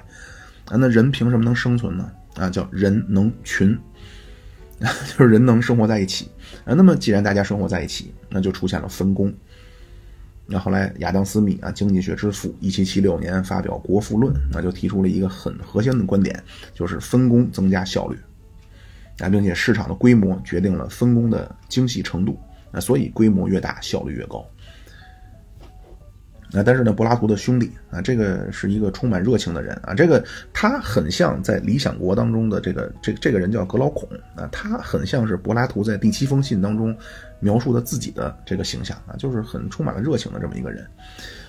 [0.65, 2.11] 啊，那人凭什么能生存呢？
[2.35, 3.77] 啊，叫人能群，
[4.81, 6.29] 啊 就是人能生活在一起
[6.65, 6.73] 啊。
[6.73, 9.33] 那么既然大家生活在一起，那就出现了分工。
[10.45, 18.17] 那后来，亚当·斯密啊，经济学之父，一七七六年发表《国富论》，那就提出了一个很核心的观点，就是分工增加效率，
[19.19, 22.39] 啊，并且市场的规模决定了分工的精细程度，
[22.71, 24.45] 啊，所以规模越大，效率越高。
[26.53, 30.23] 啊，但是呢，柏拉图的兄弟啊，这个是一个充满热情的人啊，这个
[30.53, 36.95] 他很像在《理想国》当中的这个这这个人叫格劳孔啊，他很像是柏拉图在第七封信当中
[37.39, 40.87] 描述的自己的这个形象啊，就是很充满了热情的这么一个人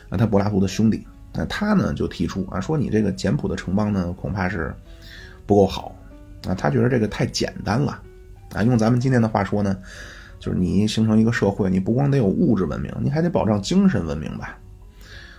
[0.09, 4.75] 啊，他柏拉图的兄弟啊，他呢就提出啊，说你这个简朴的城邦呢恐怕是
[5.45, 5.95] 不够好
[6.47, 8.01] 啊，他觉得这个太简单了。
[8.53, 9.77] 啊，用咱们今天的话说呢，
[10.39, 14.59] 就是你形成一个社会，你不光得有物质文明，你还得保障精神文明吧。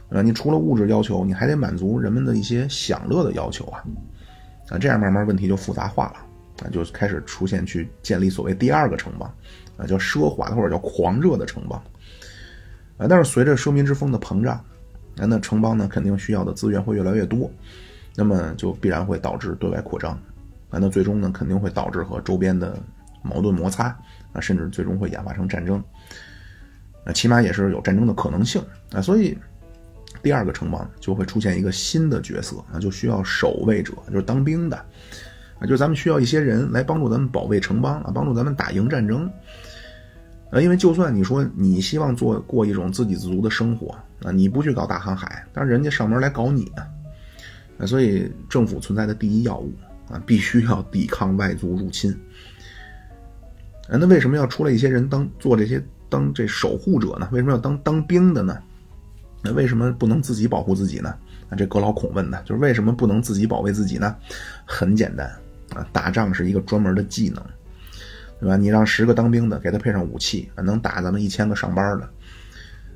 [0.10, 3.84] 啊，你除了物质要求，你还得满足人们的一些享乐的要求啊，
[4.70, 9.34] 啊，这样慢慢问题就复杂化了，啊，就开始出现去建立所谓第二个城邦，
[9.78, 11.82] 啊，叫奢华的或者叫狂热的城邦，
[12.98, 14.54] 啊，但是随着奢靡之风的膨胀，
[15.18, 17.50] 啊，那城邦呢肯定需要的资源会越来越多，
[18.15, 20.15] 那么就必然会导致对外扩张，
[20.79, 22.77] 那最终呢肯定会导致和周边的
[23.21, 23.85] 矛盾摩擦，
[24.33, 25.83] 啊，甚至最终会演化成战争，
[27.05, 28.61] 啊，起码也是有战争的可能性，
[28.91, 29.38] 啊，所以。
[30.23, 34.75] 第二个城邦就会出现一个新的角色啊，就需要守卫者，就是当兵的
[35.59, 39.29] 啊，就是咱们需要一些人来帮助咱们保卫城邦啊，帮助咱们打赢战争
[40.49, 46.88] 啊，因为就算你说你希望做过一种自给自足的生活啊，你不去搞大航海，但是人家上门来搞你啊，
[47.77, 49.71] 啊，所以政府存在的第一要务
[50.10, 52.12] 啊，必须要抵抗外族入侵。
[53.89, 57.28] 啊，那为什么要出来一些人当做这些当这守护者呢？
[57.32, 58.58] 为什么要当当兵的呢？
[59.44, 61.15] 那为什么不能自己保护自己呢？
[61.50, 64.15] 啊，这葛老孔问的就是为什么不能自己保卫自己呢？
[64.65, 65.28] 很简单
[65.76, 67.44] 啊，打仗是一个专门的技能。
[68.38, 68.58] 对吧？
[68.58, 72.10] 你让十个当兵的给他配上武器，能打咱们一千个上班的。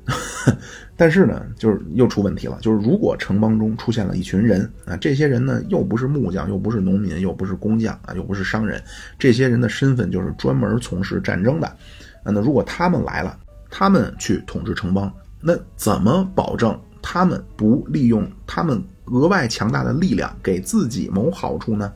[0.96, 2.58] 但是呢，就是又出问题了。
[2.60, 8.82] 就是如果城邦中出现了一群人啊，这些人呢又不是木匠，又不是农民，又不是工匠啊，又不是商人，
[9.18, 11.66] 这些人的身份就是专门从事战争的。
[11.66, 13.38] 啊，那如果他们来了，
[13.70, 21.92] 他们去统治城邦，那怎么保证他们不利用他们额外强大的力量给自己谋好处呢？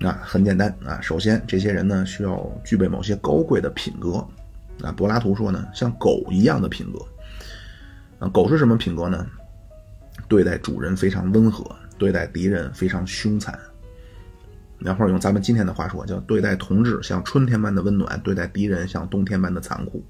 [0.00, 0.98] 啊，很简单啊。
[1.02, 4.26] 首先，这些人呢需要具备某些高贵的品格。
[4.82, 6.98] 啊，柏拉图说呢，像狗一样的品格。
[8.18, 9.26] 啊，狗是什么品格呢？
[10.28, 11.64] 对待主人非常温和，
[11.98, 13.58] 对待敌人非常凶残。
[14.78, 20.04] 然后用咱们今天的话说，叫对待同志像春天般的温暖，对待敌人像冬天般的残酷。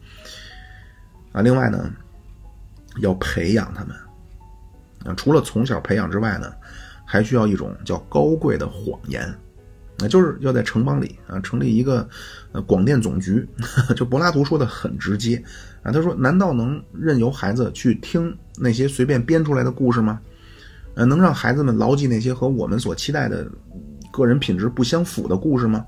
[1.33, 1.91] 啊，另外呢，
[3.01, 3.97] 要培养他们。
[5.05, 6.53] 啊，除了从小培养之外呢，
[7.05, 9.33] 还需要一种叫高贵的谎言。
[10.03, 12.07] 那就是要在城邦里啊成立一个
[12.51, 13.49] 呃广电总局，
[13.97, 15.43] 就柏拉图说的很直接
[15.83, 20.21] 啊，他说难道能任由孩子去听那些随便编出来的故事吗？
[20.95, 23.49] 呃，能让孩子们牢记那些和我们所期待的
[24.13, 25.87] 个人品质不相符的故事吗？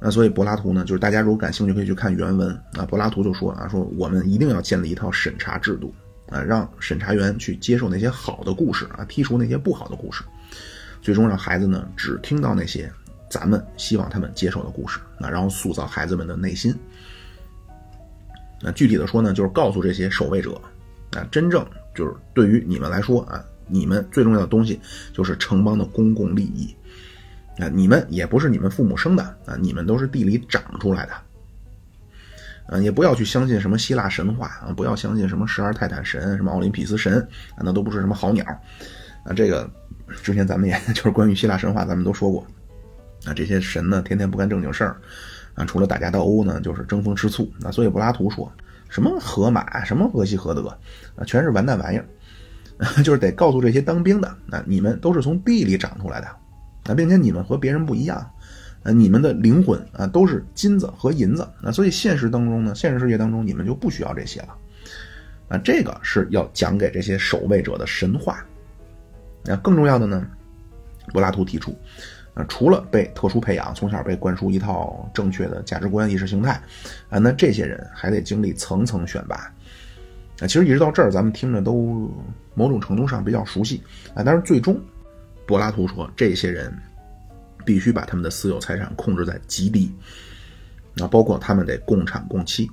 [0.00, 5.92] 那所以柏拉图呢，就是大家如果感兴趣可以去看原文啊，柏拉图就说啊，说我们一定要建立一套审查制度
[6.28, 10.22] 啊，让审查员去接受那些好的故事啊，剔除那些不好的故事。
[11.08, 12.92] 最终让孩子呢只听到那些
[13.30, 16.78] 咱们希望他们接受的故事，那然后塑造孩子们的内心。
[18.60, 20.60] 那具体的说呢，就是告诉这些守卫者，
[21.12, 24.78] 啊，真正就是对于你们来说啊，你们最重要的东西
[25.14, 26.76] 就是城邦的公共利益。
[27.58, 31.12] 啊，你们也不是你们父母生的啊，你们都是地里长出来的。
[32.66, 37.18] 啊，也不要去相信什么希腊神话啊，不要相信什么十二泰坦神、什么奥林匹斯神
[37.54, 38.44] 啊，那都不是什么好鸟。
[39.24, 39.66] 啊，这个。
[40.22, 42.46] 之前咱们也 就是关于希腊神话，咱们都说过，
[43.24, 44.96] 啊，这些神呢，天天不干正经事儿，
[45.54, 47.50] 啊，除了打架斗殴呢，就是争风吃醋。
[47.60, 48.50] 那所以柏拉图说
[48.88, 50.68] 什么荷马，什么俄西何德，
[51.16, 52.06] 啊，全是完蛋玩意儿，
[53.02, 56.26] 就是得告诉这些当兵的，啊，你们都是从地里长出来的，
[56.90, 58.18] 啊，并且你们和别人不一样，
[58.82, 64.56] 啊，你们的灵魂啊都是金子和银子，啊，所以现实当中呢，现实世界当中你们就不需要这些了，
[65.48, 68.42] 啊，这个是要讲给这些守卫者的神话。
[69.44, 70.26] 那更重要的呢，
[71.12, 71.74] 柏拉图提出，
[72.34, 76.60] 啊，除了被特殊培养，从小被灌输一套正确的价值观、意识形态，
[77.08, 79.36] 啊，那这些人还得经历层层选拔，
[80.40, 82.12] 啊，其实一直到这儿，咱们听着都
[82.54, 83.82] 某种程度上比较熟悉，
[84.14, 84.78] 啊，但是最终，
[85.46, 86.76] 柏拉图说，这些人
[87.64, 89.90] 必须把他们的私有财产控制在极低，
[91.00, 92.70] 啊，包括他们得共产共妻。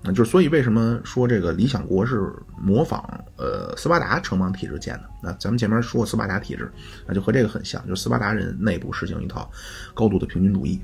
[0.00, 3.02] 那就是所以，为什么说这个理想国是模仿
[3.36, 5.04] 呃斯巴达城邦体制建的？
[5.20, 6.70] 那咱们前面说过斯巴达体制，
[7.06, 9.50] 那就和这个很像，就斯巴达人内部实行一套
[9.94, 10.80] 高度的平均主义。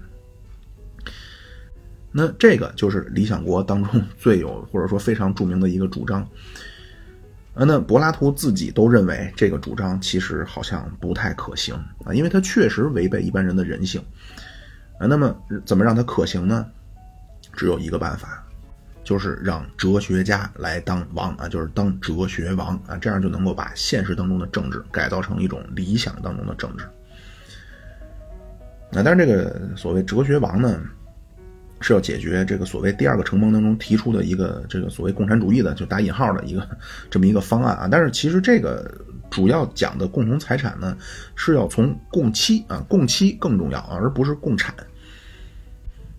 [2.11, 6.21] 那这个就是理想国当中 最有或者说非常著名的一个主张。
[7.55, 11.73] 啊，那柏拉图自己都认为这个主张其实好像不太可行
[12.05, 14.05] 啊，因为它确实违背一般人的人性。
[14.99, 16.67] 啊，那么怎么让它可行呢？
[17.53, 18.44] 只有一个办法。
[19.05, 26.85] 就是让哲学家来当王啊，就是当哲学王啊，这样就能够把现实当中的政治改造成一种理想当中的政治。
[28.91, 30.81] 那但是这个所谓哲学王呢，
[31.81, 36.67] 是要解决这个所谓第二个城邦当中提出的一个这个所谓共产主义的就打引号的一个
[37.11, 37.89] 这么一个方案啊。
[37.91, 38.91] 但是其实这个
[39.31, 40.97] 主要讲的共同财产呢，
[41.35, 44.75] 是要从共妻啊，共妻更重要，而不是共产。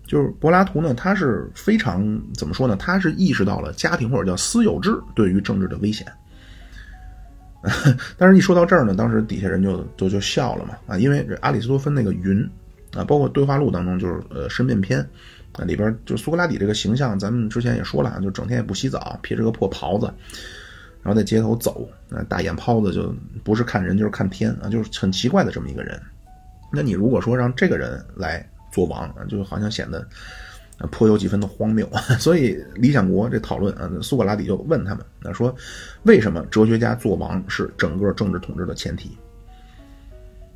[0.06, 2.76] 就是柏拉图呢，他是非常怎么说呢？
[2.76, 6.06] 他是意识到了家庭或者叫私有制对于政治的危险。
[8.16, 12.48] 但是，一说到这儿呢，当时底下人就就就笑了嘛啊，因为阿里斯多芬那个云
[12.94, 15.00] 啊，包括对话录当中就是呃申辩篇
[15.58, 20.06] 啊里边，就苏格拉底这个形象，咱们之前也说了，就整天也不洗澡，披着个破袍子，
[21.02, 23.12] 然后在街头走，啊大眼泡子就
[23.42, 26.00] 不是看人就是看天啊，就是很奇怪的这么一个人。
[26.72, 28.48] 那你如果说让这个人来。
[28.76, 30.06] 做王啊，就好像显得
[30.90, 31.88] 颇有几分的荒谬。
[32.20, 35.54] 所以《理想国》这讨论啊，苏格拉底就问他们啊，说
[36.02, 39.16] 为什么哲学家做王是整个政治统治的前提？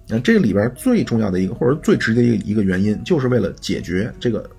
[0.06, 4.50] 那这里边最重要的一个，或者最直接一个一个原因，就是为了解决这个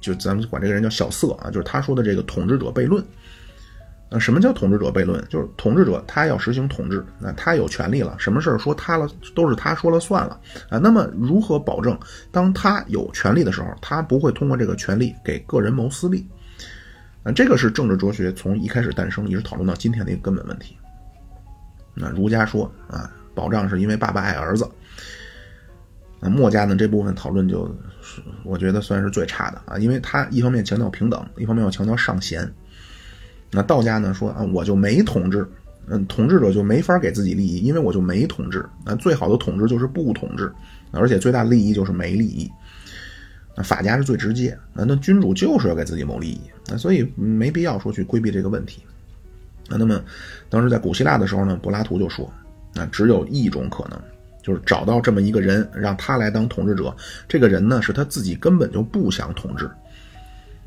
[0.00, 3.02] 就咱们管这个人叫小色啊，就是他说的这个统治者悖论。
[4.10, 5.22] 那，什么叫统治者悖论？
[5.28, 10.40] 就是统治者他要实行统治，那他有权利了，什么事儿说他了都是他说了算了
[10.70, 10.78] 啊。
[10.78, 11.98] 那么如何保证
[12.32, 16.26] 当他有权利的时候，他不会通过这个权利给个人谋私利？
[17.22, 20.74] 啊，这个是政治哲学从一开始诞生一直讨论到今天的一个根本问题。
[21.92, 24.66] 那儒家说啊，保障是因为爸爸爱儿子。
[26.20, 27.66] 那墨家呢这部分讨论就
[28.00, 32.50] 是，我觉得算是最差的啊，因为他一方面强调平等，一方面又强调上贤。
[33.50, 35.48] 那道家呢说啊，我就没统治，
[35.86, 38.64] 嗯，统治者就没法给自己利益，因为我就没统治。
[38.84, 40.52] 那最好的统治就是不统治，
[40.90, 42.50] 而且最大利益就是没利益。
[43.56, 48.82] 那法家是最直接，那那君主就是要给自己谋利益，那所以没必要说去规避这个问题。
[49.68, 50.00] 那那么
[50.48, 52.30] 当时在古希腊的时候呢，柏拉图就说，
[52.74, 53.98] 那只有一种可能，
[54.42, 56.94] 就是找到这么一个人，让他来当统治者。
[57.26, 59.64] 这个人呢是他自己根本就不想统治。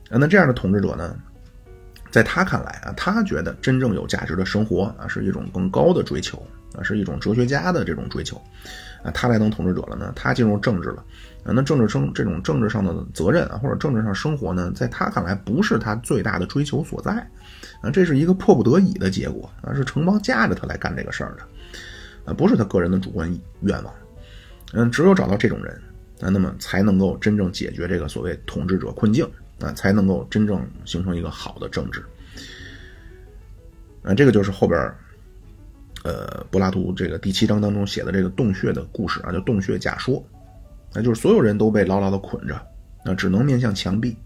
[0.09, 1.15] 啊那这样的统治者呢？
[2.12, 6.45] 在他看来啊，他觉得真正有价值的生活啊，是一种更高的追求
[6.76, 8.36] 啊，是一种哲学家的这种追求
[9.01, 9.09] 啊。
[9.12, 11.03] 他来当统治者了呢，他进入政治了
[11.45, 11.53] 啊。
[11.55, 17.12] 那政治生这种政治上的责任啊，或者政治上生活呢，在他看来不是他最大的追求所在
[17.82, 17.89] 啊。
[17.89, 21.43] 这是一个迫不得已的结果啊，是城邦架着他来干这个事儿的
[22.26, 23.93] 啊，不是他个人的主观愿望。
[24.74, 25.74] 嗯，只有找到这种人
[26.20, 29.26] 啊，那么才能够真正解决这个所谓统治者困境。
[29.62, 32.03] 啊，才能够真正形成一个好的政治。
[34.03, 34.80] 啊，这个就是后边
[36.03, 40.24] 呃，柏拉图这个第七章当中写的这个洞穴的故事啊，叫洞穴假说。
[40.93, 42.55] 那就是所有人都被牢牢的捆着，
[43.05, 44.18] 啊，只能面向墙壁。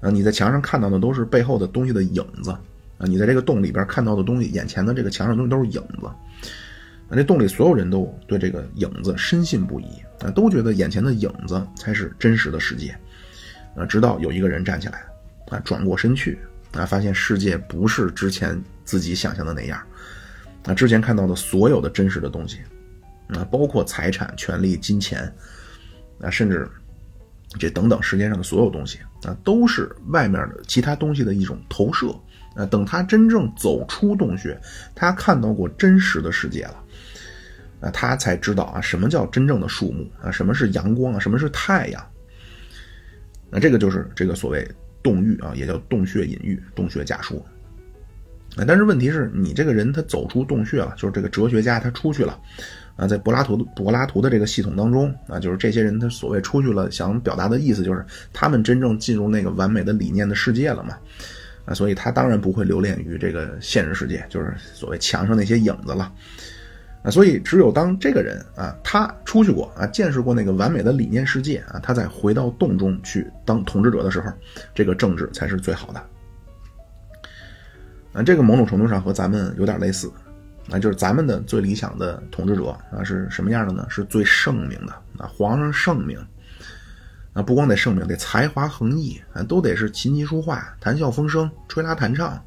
[0.00, 2.50] 啊，你在墙上看到的都是背后的东西的影子。
[2.50, 6.06] 啊，你在这个洞里边看到的东西，眼前的这个墙上东西都是影子。
[6.06, 9.84] 啊，这洞里所有人都对这个影子深信不疑。
[10.20, 12.96] 啊，都觉得眼前的影子才是真实的世界。
[13.76, 15.04] 啊，直到有一个人站起来，
[15.48, 16.38] 啊，转过身去，
[16.72, 19.80] 啊，发现世界不是之前自己想象的那样，
[20.64, 22.58] 啊，之前看到的所有的真实的东西，
[23.28, 25.32] 啊，包括财产、权利、金钱，
[26.20, 26.68] 啊，甚至
[27.58, 32.14] 这等等世界上的所有东西，啊，都是外面的其他东西的一种投射。
[32.56, 34.60] 啊，等他真正走出洞穴，
[34.92, 36.84] 他看到过真实的世界了，
[37.80, 42.09] 啊，他才知道啊，什么叫真正的树木啊，什么是阳光啊，什么是太阳。
[43.50, 44.66] 那这个就是这个所谓
[45.02, 47.44] 洞域啊，也叫洞穴隐喻、洞穴假说。
[48.56, 52.36] 啊，但是问题是你这个人他走出洞穴了，就是这个哲学家他出去了，
[52.96, 60.98] 啊，在柏拉图柏拉图的这个系统当中啊，就是这些人他所谓出去了，想表达的意思就是他们真正进入那个完美的理念的世界了嘛，
[61.64, 66.12] 啊，所以他当然不会留恋于这个现实世界，就是所谓墙上那些影子了。
[67.02, 74.30] 啊，所以只有当这个人啊，他出去过啊，见识过那个完美的理念世界啊，他再回到洞中去当统治者的时候，
[74.74, 76.06] 这个政治才是最好的。
[78.12, 80.12] 啊，这个某种程度上和咱们有点类似，
[80.70, 83.86] 啊，就是咱们的最理想的统治者啊是什么样的呢？
[83.88, 86.18] 是最圣明的啊，皇上圣明
[87.32, 92.38] 啊，不光得圣明，得才华横溢啊，都得是琴棋书画、谈笑风生、吹拉弹唱，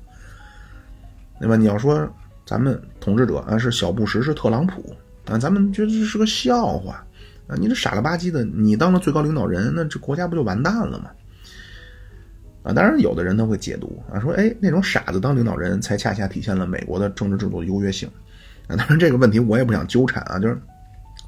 [1.40, 1.56] 对吧？
[1.56, 2.08] 你要说。
[2.54, 4.96] 咱们统治者啊是小布什是特朗普
[5.26, 7.04] 啊，咱们觉得这是个笑话
[7.48, 7.56] 啊！
[7.58, 11.10] 你这傻了吧唧的，你当了最高领导人，那这国家不就完蛋了吗？
[12.62, 18.08] 啊，当然有的人他会解读啊，说哎，那种傻子当领导人才恰恰体现了美国的政治制度的优越性
[18.68, 18.76] 啊。
[18.76, 20.56] 当然这个问题我也不想纠缠啊，就是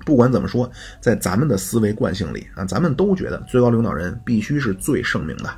[0.05, 0.69] 不管怎么说，
[1.01, 5.49] 在咱们的思维惯性里啊，咱们都觉得最高领导人必须是最圣明的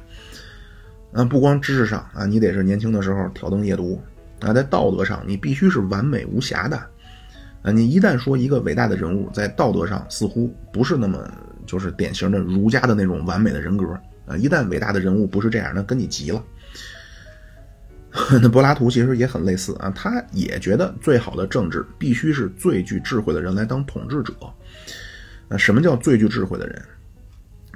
[1.11, 4.01] 啊，不光知识上啊，你得是年轻的时候挑灯夜读。
[4.41, 6.77] 啊，在道德上你必须是完美无瑕的，
[7.63, 11.29] 啊，你一旦说一个伟大的人物在道德上似乎不是那么
[11.65, 13.85] 就是典型的儒家的那种完美的人格，
[14.25, 16.43] 啊，一旦伟大的人物不是这样，那跟你急了。
[18.41, 24.33] 那柏拉图其实也很类似啊，他也觉得最好的政治必须是最具智慧的人来当统治者。
[25.47, 26.81] 那什么叫最具智慧的人？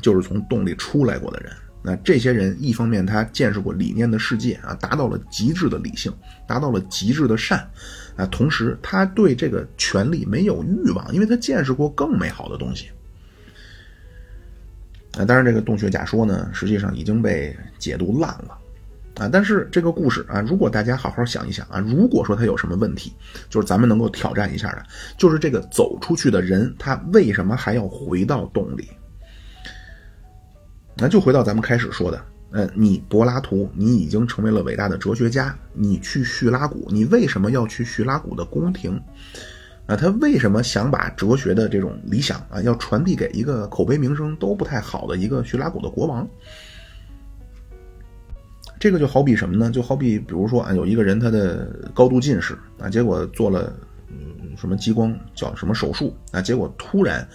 [0.01, 1.53] 就是从洞里出来过的人。
[1.83, 6.13] 那这些人一方面他见识过理念的世界啊，达到了极致的理性，
[6.47, 7.67] 达到了极致的善，
[8.15, 12.89] 啊，同时他对这个权力没有欲望，因为他见识过更美好的东西。
[15.17, 18.57] 啊，当然这个洞穴假说呢，实际上已经被解读烂了，
[19.15, 23.11] 啊，但是这个故事啊，如果大家好好想一想啊，如果说他有什么问题，
[23.49, 24.83] 就是咱们能够挑战一下的，
[25.17, 28.87] 就是这个走出去的人，他为什么还要回到洞里？
[31.01, 39.01] 那就回到咱们开始说的，嗯，你柏拉图，你已经成为了伟大的哲学家，你去叙拉古，你为什么要去叙拉古的宫廷？
[39.87, 46.27] 啊，他为什么想把哲学的这种理想啊，要传递给一个口碑名声都不太好的一个叙拉古的国王？
[48.79, 49.71] 这个就好比什么呢？
[49.71, 53.75] 就好比比如说啊，有一个人他的高度近视啊，结果做了
[54.07, 57.27] 嗯什么激光叫什么手术啊，结果突然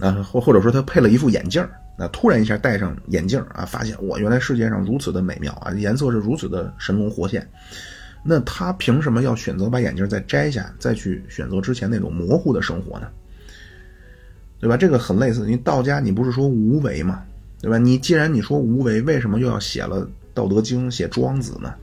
[0.00, 1.70] 啊或或者说他配了一副眼镜儿。
[1.96, 7.48] 那突然一下戴上眼镜啊，发现我原来世界上如此的美妙啊，颜色是如此的神龙活现。
[8.24, 13.06] 那他凭什么要选择把眼镜再摘下，再去选择之前那种模糊的生活呢？
[14.58, 14.76] 对吧？
[14.78, 15.46] 这个很类似。
[15.46, 17.22] 你道家，你不是说无为吗？
[17.60, 17.76] 对吧？
[17.76, 21.74] 你既然你说无为，为什么又要写了《道德经》、写《庄子》呢？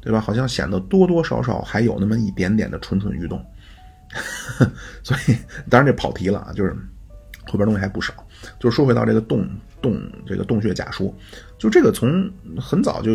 [0.00, 0.20] 对吧？
[0.20, 3.40] 好像显得多多少少还有那么一点点的蠢蠢欲动。
[5.04, 5.36] 所以，
[5.70, 6.76] 当然这跑题了啊，就是
[7.46, 8.12] 后边东西还不少。
[8.58, 9.48] 就说回到这个洞
[9.80, 11.14] 洞这个洞穴假说，
[11.58, 13.12] 就这个从很早就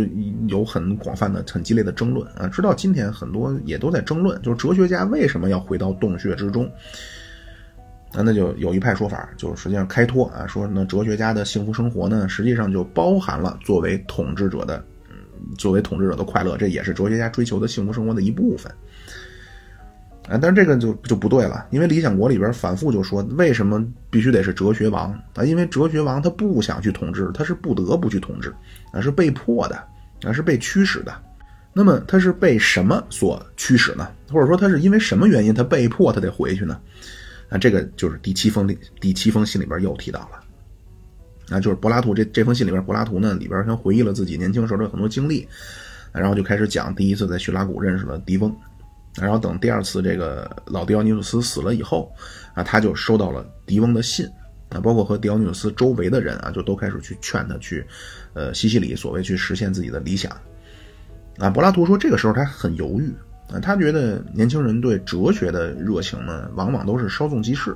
[0.47, 6.65] 有很广泛的、很激烈的争论啊，直到今天很多也都在争论，就是哲学家为什么要回到洞穴之中？
[8.13, 14.83] 啊，那就有一派说法，就是实际上开脱啊，说那哲学家的幸福生活呢，实际上就包含了作为统治者的，
[15.59, 18.71] 作为统治者的快乐，这也是哲学家追求的幸福生活的一部分。
[20.29, 25.43] 啊，但是这个就就不对了，因为《理想国》里边反复就说，为什么必须得是哲学王啊？
[25.43, 28.53] 因为哲学王他不想去统治，他是不得不去统治，
[28.91, 29.75] 啊，是被迫的，
[30.21, 31.11] 啊，是被驱使的。
[31.73, 34.07] 那么他是被什么所驱使呢？
[34.29, 36.79] 或者说他是因为什么原因他被迫他得回去呢？
[37.49, 45.47] 啊，这个就是第七封里第七封信里边又提到了，啊，就是柏拉图这这封信里边，柏拉图呢里边先回忆了自己年轻时候的很多经历，
[46.11, 48.55] 然后就开始讲第一次在叙拉古认识了狄翁。
[49.19, 52.11] 然后等第二次这个老狄奥尼索斯死了以后，
[52.53, 54.25] 啊，他就收到了狄翁的信，
[54.69, 57.85] 啊，包括和狄奥尼索斯周围的人啊，就都开始去劝他去，
[58.33, 60.31] 呃，西西里所谓去实现自己的理想。
[61.37, 63.13] 啊，柏拉图说这个时候他很犹豫，
[63.51, 67.71] 啊，他觉得年轻人对哲学的热情呢，往往都是稍纵即逝。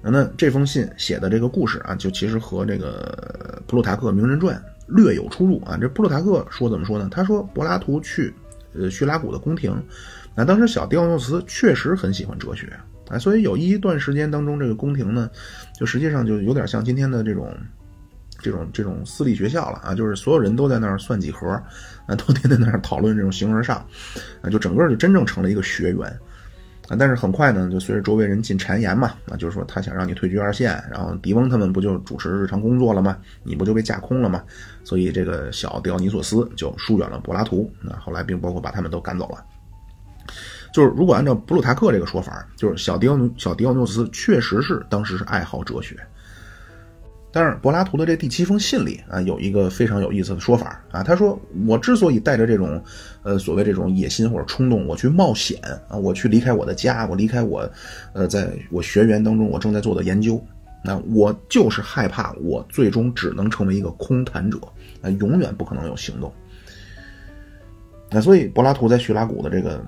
[0.00, 4.56] 啊那这封信写的这个故事啊，就其实和这个普鲁塔克《名人传》
[4.86, 5.76] 略有出入啊。
[5.76, 7.08] 这普鲁塔克说怎么说呢？
[7.10, 8.32] 他说柏拉图去，
[8.74, 9.74] 呃，叙拉古的宫廷。
[10.38, 12.72] 那当时小狄奥诺斯确实很喜欢哲学
[13.08, 15.28] 啊，所以有一段时间当中，这个宫廷呢，
[15.76, 17.52] 就实际上就有点像今天的这种，
[18.40, 21.48] 这种这种私立学校了啊，就是所有人都在那儿算几何，
[22.06, 23.84] 啊，都天天在那儿讨论这种形而上，
[24.40, 26.06] 啊，就整个就真正成了一个学员
[26.86, 26.94] 啊。
[26.96, 33.18] 但是很快呢，就随着周围人进谗言嘛，啊，就是说他想让你退居二线，然后狄翁他们不就主持日常工作了吗？
[33.42, 34.44] 你不就被架空了吗？
[34.84, 39.44] 所以这个小狄奥尼索斯就疏远了柏拉图，啊，后来并包括把他们都赶走了。
[40.72, 45.96] 就是如果按照布鲁塔克这个说法，就是小迪奥小迪奥诺斯确实是当时是爱好哲学。
[47.30, 52.82] 但是柏拉图的这第七封信里啊，有一个非常有意思的说法啊，他说我之所以带着这种
[53.22, 57.70] 呃所谓这种野心或者冲动，我去冒险啊，我去离开我的家，我离开我
[58.14, 60.42] 呃在我学员当中我正在做的研究，
[60.82, 64.58] 那我就是害怕我最终只能成为一个空谈者
[65.02, 66.32] 啊，永远不可能有行动。
[68.10, 69.84] 那所以柏拉图在叙拉古的这个。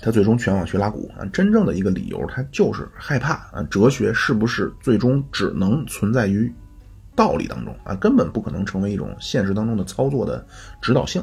[0.00, 6.52] 他最终全往叙拉古啊，真正的一个理由，他就是害怕啊，哲学是不是最终只能存在于
[7.16, 10.44] 道理当中啊，根本不可能成为一种现实当中的操作的
[10.80, 11.20] 指导性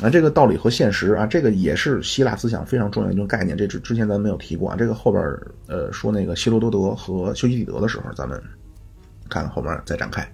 [0.00, 0.08] 啊。
[0.08, 3.56] 这个道理和现实啊，这个也是希腊思想非常重要的一种概念。
[3.56, 5.22] 这之之前咱没有提过啊，这个后边
[5.66, 8.40] 呃说那个希罗多德和修昔底德的时候，咱们
[9.28, 10.26] 看后面再展开。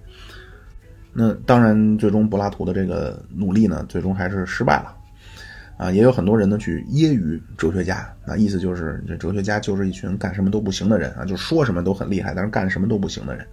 [1.17, 4.93] 那当然，最终柏拉图的这个努力呢，最终还是失败了。
[5.77, 13.45] 啊，也有很多人呢去揶揄哲学家，啊，意思就是这哲学家就是一群干什么都不行的人啊，就说什么都很厉害，但是干什么都不行的人。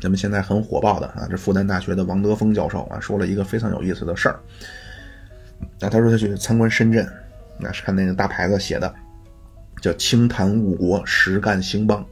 [0.00, 4.40] 咱们现在很火爆的啊，这复旦大学的王德峰教授啊，说了一个非常有意思的事儿。
[5.80, 7.06] 那他说他去参观深圳，
[7.58, 8.94] 那是看那个大牌子写的，
[9.80, 12.04] 叫“清谈误国，实干兴邦”。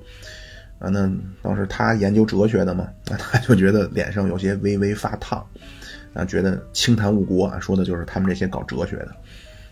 [0.79, 1.11] 啊，那
[1.43, 5.47] 当时他研究哲学的嘛，那他就觉得脸上有些微微发烫。
[6.15, 9.09] 啊，觉得清谈误国啊，说的就是他们这些搞哲学的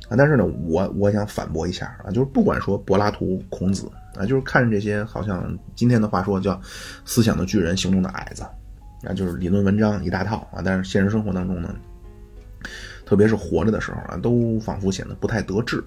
[0.09, 0.17] 啊。
[0.17, 6.61] 但是呢，我我想反驳一下啊，就是不管说柏拉图、孔子啊，就是看着这些好像今天的话说叫
[7.05, 8.43] 思想的巨人，行动的矮子
[9.05, 10.61] 啊，就是理论文章一大套啊。
[10.65, 11.75] 但是现实生活当中呢，
[13.07, 15.83] 特别是活着的时候啊，都仿佛显得不太得志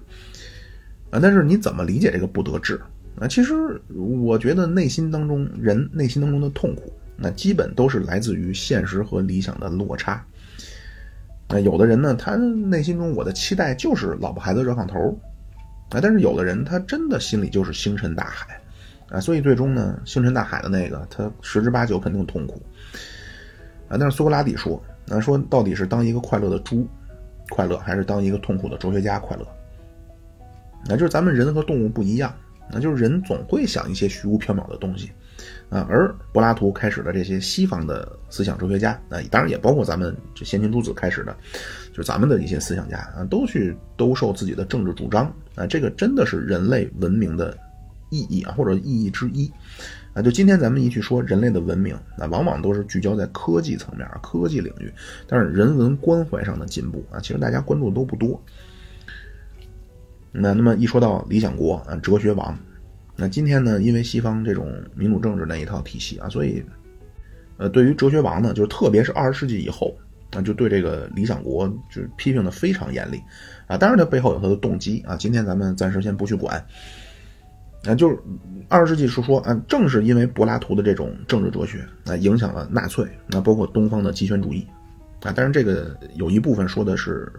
[1.10, 1.20] 啊。
[1.20, 2.80] 但是你怎么理解这个不得志
[3.20, 3.28] 啊？
[3.28, 3.54] 其实
[3.94, 10.24] 我觉得内心当中人内心当中的痛苦，那基本都是来自于现实和理想的落差。
[11.48, 15.16] 那有的人呢，他内心中我的期待就是老婆孩子热炕头，
[15.90, 18.60] 啊，但是有的人他真的心里就是星辰大海，
[19.10, 22.60] 啊，所以最终呢，星辰大海的那个他十之八九肯定痛苦，
[23.88, 26.86] 啊，但是苏格拉底说，那说到底是当一个快乐的猪
[27.50, 29.46] 快乐，还是当一个痛苦的哲学家快乐？
[30.88, 32.34] 那就是咱们人和动物不一样，
[32.72, 35.12] 那就是人总会想一些虚无缥缈的东西，
[35.68, 41.36] 啊，而柏拉图开始的这些西方的思想哲学家，啊，当然也包括咱们这先秦诸子开始的，
[41.90, 47.56] 就是咱们的一些思想家啊，都去兜售自己的政治主张啊，这个真的是人类文明的
[48.10, 49.50] 意义啊，或者意义之一
[50.14, 50.22] 啊。
[50.22, 54.92] 就今天咱们一去说人类的文明，那往往都是聚焦在科技层面、科技领域，
[55.26, 58.40] 但是人文关怀上的进步啊，其实大家关注都不多。
[60.30, 62.56] 那那么一说到理想国啊，哲学王。
[63.16, 66.62] 那今天呢，因为西方这种民主政治那一套体系啊，所以，
[67.56, 69.96] 呃，对于哲学王呢，就是特别是二十世纪以后
[70.32, 73.18] 啊，就对这个理想国就是批评的非常严厉
[73.66, 73.78] 啊。
[73.78, 75.16] 当然，它背后有它的动机啊。
[75.16, 76.62] 今天咱们暂时先不去管。
[77.84, 78.18] 啊，就是
[78.68, 84.66] 二十世纪是说啊，正是因为柏拉图的这种政治哲学啊，影响了纳粹，那包括东方的极权主义
[85.22, 85.32] 啊。
[85.32, 87.32] 当然，这个有一部分说的是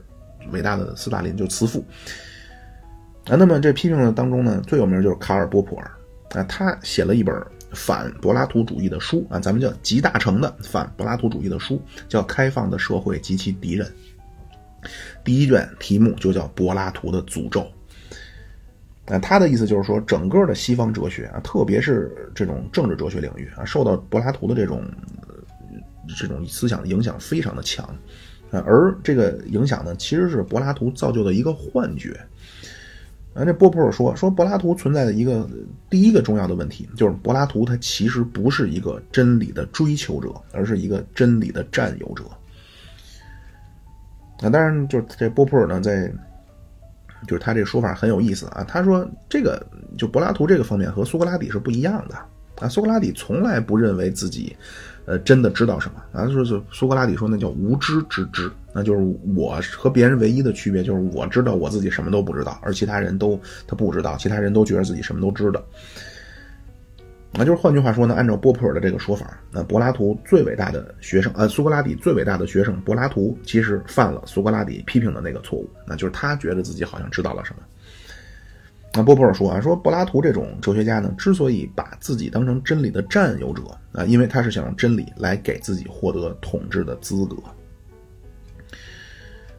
[0.52, 1.86] 伟大的斯大林，就慈父。
[3.30, 5.92] 啊，那么这批评的当中呢，最有名就是卡尔波普尔
[6.32, 7.36] 啊，他写了一本
[7.72, 13.86] 反柏拉图主义的书啊，咱们叫集大成的反柏拉图主义的书，叫《开放的社会及其敌人》。
[15.24, 17.62] 第一卷题目就叫《柏拉图的诅咒》。
[19.14, 24.84] 啊，他的意思就是说，整个的西方哲学啊，特别是这种政治哲学领域啊，受到柏拉图的这种
[26.18, 27.86] 这种思想的影响非常的强
[28.52, 32.18] 啊，而这个影响呢，其实是柏拉图造就的一个幻觉。
[33.38, 35.48] 啊，这波普尔说说柏拉图存在的一个
[35.92, 42.24] 第一个重要的问题，就是柏拉图他其实不是一个真理的追求者，而是一个真理的占有者。
[44.40, 46.12] 啊，当然，就是这波普尔呢，在
[47.28, 48.64] 就是他这说法很有意思啊。
[48.68, 49.64] 他说这个
[50.00, 52.16] 就柏拉图这个方面和苏格拉底是不一样的
[52.60, 52.68] 啊。
[52.68, 54.56] 苏格拉底从来不认为自己。
[55.08, 56.28] 呃，真的知道什么啊？
[56.28, 59.00] 就是苏格拉底说那叫无知之知，那就是
[59.38, 65.64] 我和别人唯一的区别就是我知道我自己什么都不知道，而其他人都他不知道，其他人都觉得自己什么都知道。
[67.32, 77.64] 那就是换句话说呢，按照波普尔的这个说法，那柏拉图最伟大的学生，呃，苏格拉底最伟大的学生柏拉图其实犯了苏格拉底批评的那个错误，那就是他觉得自己好像知道了什么。
[78.94, 83.62] 那波普尔说啊，说柏拉图这种哲学家呢，之所以把自己当成真理的占有者
[83.92, 87.36] 啊，因为他是想用真理来给自己获得统治的资格。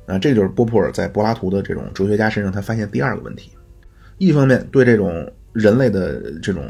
[0.07, 3.53] 啊，这就是波普尔在柏拉图的这种哲学家身上他发现第二个问题：
[4.17, 6.65] 一方面对这种人类的这种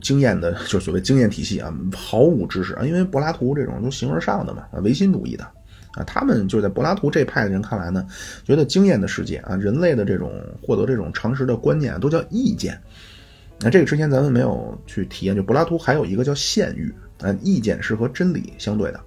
[0.00, 5.46] 经验的，就所谓经验体系啊，毫无知识啊，因为柏拉图这种都形而上的嘛，唯心主义的。
[5.96, 8.06] 啊，他们就是在柏拉图这派的人看来呢，
[8.44, 10.30] 觉得经验的世界啊，人类的这种
[10.62, 12.78] 获得这种常识的观念啊都叫意见。
[13.58, 19.00] 那这个之前咱们没有去体验，就柏拉图还有一个叫现欲啊，意见是和真理相对的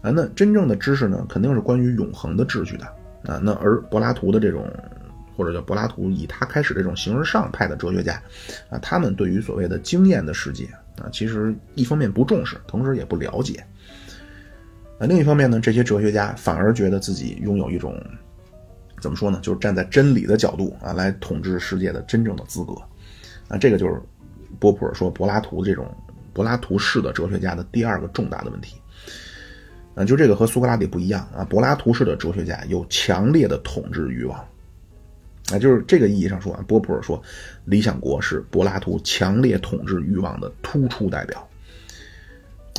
[0.00, 0.12] 啊。
[0.12, 2.84] 那真正的知识呢，肯定是关于永恒的秩序的
[3.24, 3.40] 啊。
[3.42, 4.72] 那而柏拉图的这种，
[5.36, 8.22] 或者叫柏拉图以他开始这种形而上派的哲学家
[8.70, 10.66] 啊，他们对于所谓的经验的世界
[11.02, 13.66] 啊，其实一方面不重视，同时也不了解。
[14.98, 18.02] 那另一方面呢，这些哲学家反而觉得自己拥有一种
[19.00, 19.38] 怎么说呢？
[19.42, 22.74] 就是站在真理的角度啊，来统治世界的真正的资格。
[23.46, 24.00] 那，这个就是
[24.58, 25.86] 波普尔说柏拉图这种
[26.32, 28.76] 柏拉图式的哲学家的第二个重大的问题。
[29.94, 34.38] 啊，就这个和苏格拉底不一样啊，柏拉图式的哲学家有强烈的统治欲望。
[35.52, 37.20] 啊，就是这个意义上说啊，波普尔说
[37.66, 41.46] 《理想国》是柏拉图强烈统治欲望的突出代表。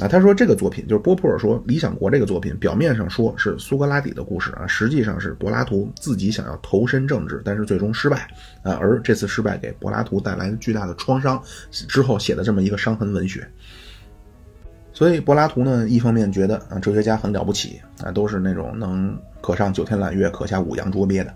[0.02, 8.28] 啊，他说这个作品就是波普尔说《理想国》这个作品，表面上说是苏格拉底的故事啊，实际上是柏拉图自己想要投身政治，但是最终失败
[8.62, 11.42] 啊，而这次失败给柏拉图带来了巨大的创伤，
[11.72, 13.48] 之后写的这么一个伤痕文学。
[14.94, 21.34] 所以柏拉图呢，一方面觉得啊，哲学家很了不起啊，都是那种能可上九天揽月，可下五洋捉鳖的，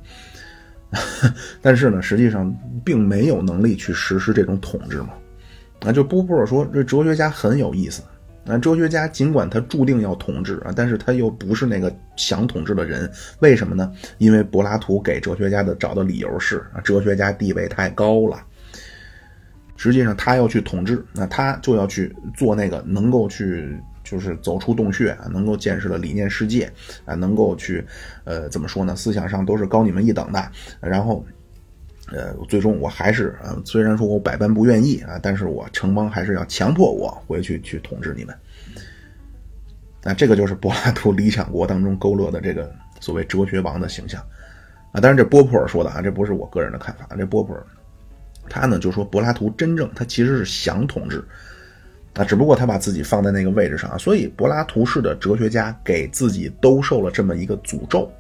[1.62, 2.56] 但是呢，实际上
[2.86, 5.14] 并没有能力去实施这种统治嘛。
[5.80, 8.04] 啊，就波普尔说这哲学家很有意思。
[8.44, 13.92] 那哲学家尽管他注定要统治啊，但是他又不是那个想统治的人，为什么呢？
[14.18, 18.44] 因为柏拉图给哲学家的找的理由是啊，哲学家地位太高了。
[19.78, 26.72] 实际上他要去统治，那他就要去做那个能够去就是走出洞穴啊，能够见识了理念世界
[27.06, 27.86] 啊，能够去
[28.24, 28.96] 呃怎么说呢？
[28.96, 31.24] 思想上都是高你们一等的，然后。
[32.12, 38.36] 呃，最终我还是啊，虽然说我百般不愿意啊，但是我城邦还是要强迫我回去去统治你们。
[40.04, 44.22] 那这个就是柏拉图《理想国》当中勾勒的这个所谓哲学王的形象
[44.92, 45.00] 啊。
[45.00, 47.08] 当然，这波普尔说的啊，这不是我个人的看法。
[47.16, 47.66] 这波普尔
[48.50, 51.24] 他呢就说，柏拉图真正他其实是想统治
[52.16, 58.12] 啊，只不过他把自己放在那个位置上啊，所以柏拉图式的哲学家给自己兜售了这么一个诅咒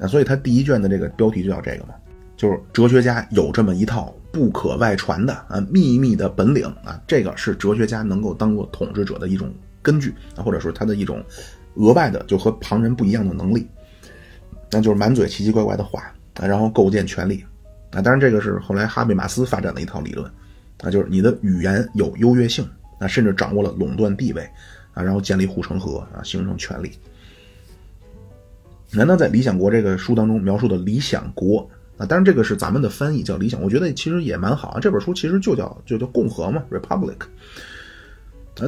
[0.00, 1.94] 啊，所以他第一卷的这个标题就叫这个嘛。
[2.42, 11.24] 就是哲学家有这么一套不可外传的啊秘密的本领啊，这个是哲学家能够当做统治者的一种根据啊，或者说他的一种
[11.76, 13.64] 额外的就和旁人不一样的能力，
[14.72, 17.44] 那就是满嘴奇奇怪怪的话啊，然后构建权力
[17.92, 18.02] 啊。
[18.02, 20.28] 当然，这个是后来哈贝马斯发展的一套理论
[20.82, 22.68] 啊，就是你的语言有优越性
[22.98, 24.42] 啊，甚至掌握了垄断地位
[24.94, 26.90] 啊，然后建立护城河啊，形成权力。
[28.90, 31.70] 难道在《理想国》这个书当中描述的理想国？
[32.02, 34.80] 啊，当然这个是咱们的翻译叫理想，我觉得其实也蛮好啊。
[34.80, 37.18] 这本书其实就叫就叫共和嘛，Republic。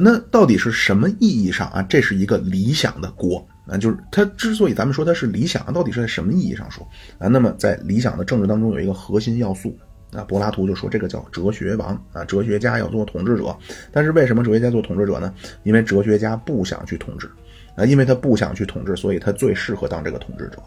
[0.01, 1.81] 那到底是什么意义上啊？
[1.83, 6.87] 这是一个理想的国啊，就是它之所以咱们说它是理想，到底是在什么意义上说
[7.19, 7.27] 啊？
[7.27, 9.77] 那么在理想的政治当中有一个核心要素
[10.13, 13.53] 啊，柏拉图就说这个叫哲学王啊，哲学家要做统治者。
[13.91, 15.33] 但是为什么哲学家做统治者呢？
[15.63, 17.29] 因为哲学家不想去统治
[17.75, 20.63] 啊，因为他不想去统治，所以他最适合当这个统治者。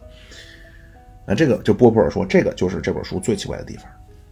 [1.29, 3.85] 那这个就波普尔说，这个就是这本书最奇怪的地方。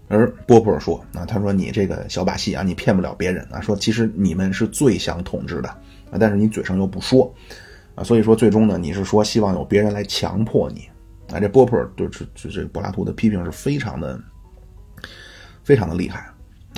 [0.09, 3.61] 而波普尔说，啊，他说你这个小把戏啊，你骗不了别人啊。
[3.61, 7.31] 说其实你们是最想统治的啊，但是你嘴上又不说
[7.95, 10.89] 啊，所以说最终呢，你是说希望有别人来强迫你
[11.31, 11.39] 啊。
[11.39, 14.19] 这波普尔对这这这柏拉图的批评是非常的
[15.65, 16.21] 非常的厉害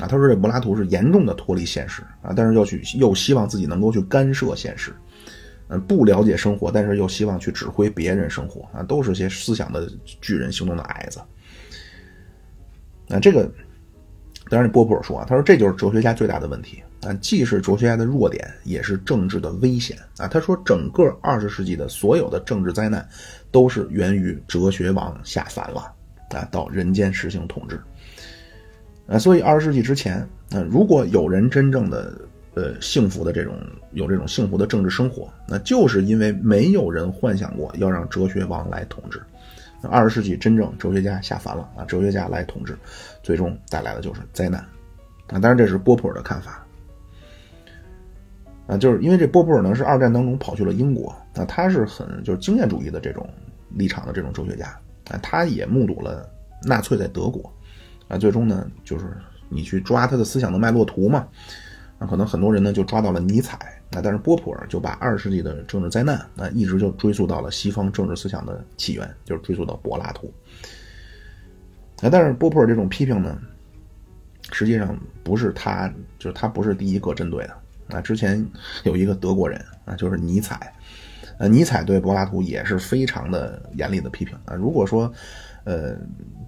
[0.00, 0.08] 啊。
[0.08, 4.92] 他说这柏拉图是严重的脱离现实啊，但是要去又希望自己能够去干涉现实。
[5.70, 9.86] 嗯，不了解生活，但是又希望去指挥别人生活啊，都是些思想的
[10.22, 11.20] 巨人，行动的矮子。
[13.06, 13.50] 那这个，
[14.48, 20.26] 当然波普尔说啊，他说这就是哲学家最大的问题啊，既是哲学家的弱点，也是政治的危险啊。
[20.26, 23.06] 他说，整个二十世纪的所有的政治灾难，
[23.50, 25.92] 都是源于哲学王下凡了
[26.30, 27.78] 啊，到人间实行统治。
[29.06, 30.16] 啊，所以二十世纪之前，
[30.50, 32.18] 啊，如果有人真正的。
[32.58, 33.54] 呃，幸福的这种
[33.92, 39.22] 有这种幸福的政治生活，那就是因为没有人幻想过要让哲学王来统治。
[39.82, 42.76] 二十世纪真正哲学家下凡了啊，哲学家来统治，
[43.22, 44.60] 最终带来的就是灾难。
[45.28, 46.66] 啊，当然这是波普尔的看法。
[48.66, 53.24] 啊，就是因为这波普尔呢是二战当中跑去了英国，那他是很就是经验主义的这种
[53.70, 54.66] 立场的这种哲学家
[55.12, 56.28] 啊，他也目睹了
[56.64, 57.52] 纳粹在德国，
[58.08, 59.16] 啊，最终呢就是
[59.48, 61.28] 你去抓他的思想的脉络图嘛。
[61.98, 63.58] 那可能很多人呢就抓到了尼采，
[63.90, 70.32] 那但是波普尔就把二十世纪的政治灾难，那一直就追溯到了西方政治思想的起源，就是追溯到柏拉图。
[72.00, 73.36] 啊，但是波普尔这种批评呢，
[74.52, 77.56] 实际上不是他，就是他不是第一个针对的。
[77.88, 78.46] 啊，之前
[78.84, 80.72] 有一个德国人啊，就是尼采，
[81.38, 84.54] 呃，尼采对柏拉图也是非常的严厉的批评啊。
[84.54, 85.12] 如果说，
[85.64, 85.96] 呃，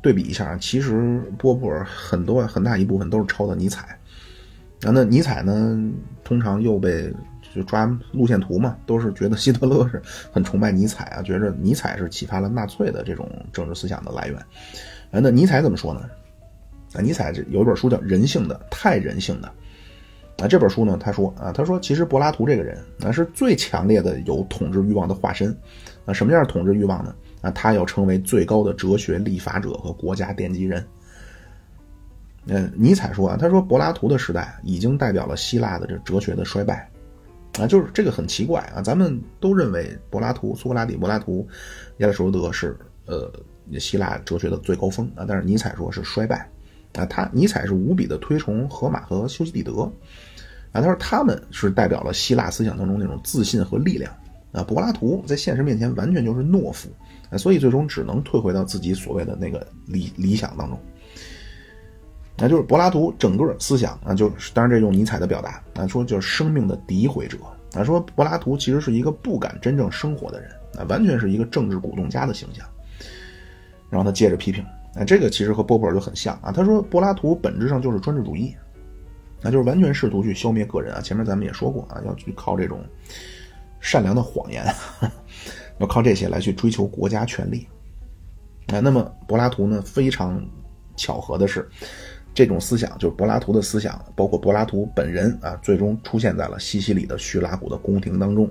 [0.01, 3.98] 对比一下，其实波普尔很多很大一部分都是抄的尼采。
[4.83, 5.78] 啊，那尼采呢？
[6.24, 7.12] 通常又被
[7.55, 10.01] 就抓路线图嘛，都是觉得希特勒是
[10.33, 14.37] 很崇拜尼采啊，觉着尼采是启发了纳粹的这种政治思想的来源。
[15.11, 16.09] 啊，那尼采怎么说呢？
[16.95, 19.53] 啊，尼采这有一本书叫《人性的太人性的》
[20.43, 25.55] 啊，这本书呢，他说啊，他说其实柏拉图这个人啊是最强烈的有统治欲望的化身
[26.05, 26.14] 啊。
[26.14, 27.14] 什么样的统治欲望呢？
[27.43, 30.87] 啊，他要成为最高的哲学立法者和国家奠基人。
[32.47, 36.91] 嗯，尼采说啊，他说柏拉图的时代已经代表了希腊的这哲学的衰败，
[37.59, 38.80] 啊，就是这个很奇怪啊。
[38.80, 41.47] 咱们都认为柏拉图、苏格拉底、柏拉图、
[41.99, 43.30] 亚里士多德是呃
[43.78, 46.49] 希腊哲学的最高峰啊，但是尼采说是衰败
[46.95, 47.05] 啊。
[47.05, 49.82] 他尼采是无比的推崇荷马和修昔底德
[50.72, 54.11] 啊，他说他们是代表了希腊思想当中那种自信和力量
[54.51, 54.64] 啊。
[54.64, 56.88] 柏拉图在现实面前完全就是懦夫
[57.28, 60.80] 啊，所以最终只能退回到自己所谓的那个理理想当中。
[62.41, 67.36] 那就是柏拉图整个思想啊，就是当然这用尼采的表达啊，说就是生命的诋毁者
[67.74, 72.66] 啊，说柏拉图其实是一个不敢真正生活的人啊，完全是一个政治鼓动家的形象。
[73.91, 74.64] 然后他接着批评，
[74.95, 78.57] 啊，这个其实和波普尔就很像啊，他说柏拉图本质上就是专制主义，
[79.43, 81.01] 那就是完全试图去消灭个人啊。
[81.03, 82.82] 前面咱们也说过啊，要去靠这种
[83.80, 84.64] 善良的谎言，
[85.78, 87.68] 要靠这些来去追求国家权力
[88.68, 88.80] 啊。
[88.80, 90.43] 那么柏拉图呢，非常
[90.97, 91.68] 巧合的是。
[92.33, 98.49] 这种思想就是柏拉图的思想，包括柏拉图本人啊，最终出现在了西西里的叙拉古的宫廷当中，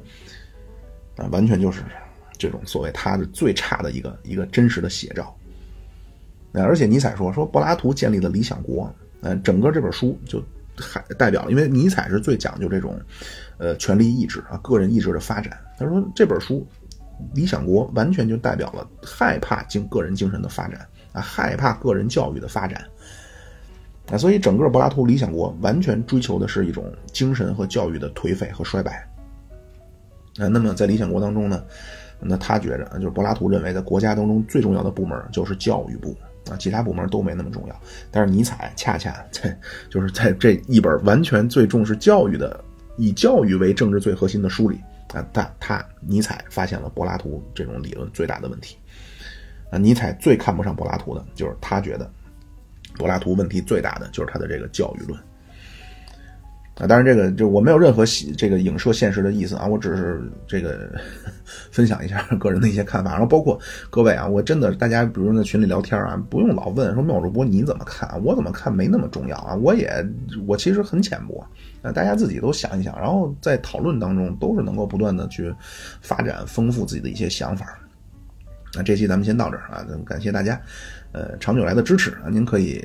[1.16, 1.82] 啊，完全就是
[2.38, 5.36] 这种所谓他的最差的一个一个真实的写照。
[6.54, 10.44] 而且尼采说说柏拉图建立的理想国，嗯，整个这本书就
[10.76, 13.00] 还代表，因为尼采是最讲究这种，
[13.60, 15.58] 呃，权力意志啊，个人意志的发展。
[15.78, 16.68] 他说这本书
[17.36, 22.84] 《理想国》完全就代表了害怕精个人精神的发展啊，害怕个人教育的发展。
[24.12, 29.08] 啊，所以整个柏拉图理想国完全追求的是一种精神和教育的颓废和衰败。
[30.40, 31.64] 啊，那么在理想国当中呢，
[32.20, 36.16] 那他觉着就是柏拉图认为在国家当中最重要的部门就是教育部
[36.50, 37.76] 啊，其他部门都没那么重要。
[38.10, 39.56] 但是尼采恰恰在
[39.90, 42.64] 就是在这一本完全最重视教育的、
[42.98, 44.80] 以教育为政治最核心的书里
[45.14, 48.78] 啊，他他尼采发现了柏拉图这种理论最大的问题。
[49.70, 52.10] 啊，尼采最看不上柏拉图的就是他觉得
[53.00, 55.20] 柏拉图问题最大的就是他的这个教育论。
[56.76, 58.06] 啊，当然这个就我没有任何
[58.38, 60.90] 这个影射现实的意思啊，我只是这个
[61.72, 69.92] 分享一下个人的一些看法，然后包括各位啊，我真的大家比如说在群里聊天啊，不用老问说妙主播你怎么看，我怎么看没那么重要啊，我也
[70.48, 71.46] 我其实很浅薄
[71.82, 75.54] 啊，大家自己都想一想，然后在讨论当中都是能够不断的去
[76.00, 77.78] 发展丰富自己的一些想法。
[78.74, 80.62] 那这期咱们先到这儿啊，感谢大家
[81.12, 82.84] 呃长久来的支持啊，您可以。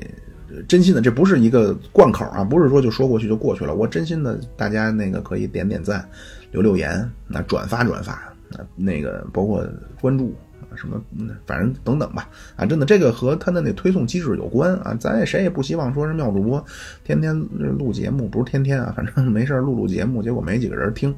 [0.69, 3.75] 真心的，这不是一个贯口啊，不是说就说过去就过去了。
[3.75, 6.07] 我真心的，大家那个可以点点赞，
[6.51, 8.13] 留留言，那转发转发，
[8.53, 9.67] 啊，那个包括
[9.99, 10.33] 关注
[10.75, 11.01] 什么，
[11.45, 12.29] 反正等等吧。
[12.55, 14.95] 啊，真的，这个和他的那推送机制有关啊。
[14.97, 16.63] 咱也谁也不希望说是妙主播
[17.03, 17.37] 天天
[17.77, 21.13] 录节目，不是天天啊，反正没事录录节目，结果没几个人听。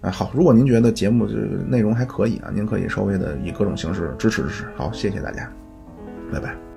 [0.00, 1.26] 啊，好，如果您觉得节目
[1.68, 4.64] 内容还可以啊，您可以稍微的以各种形式支持支持。
[4.74, 5.48] 好，谢谢大家，
[6.30, 6.67] 拜拜。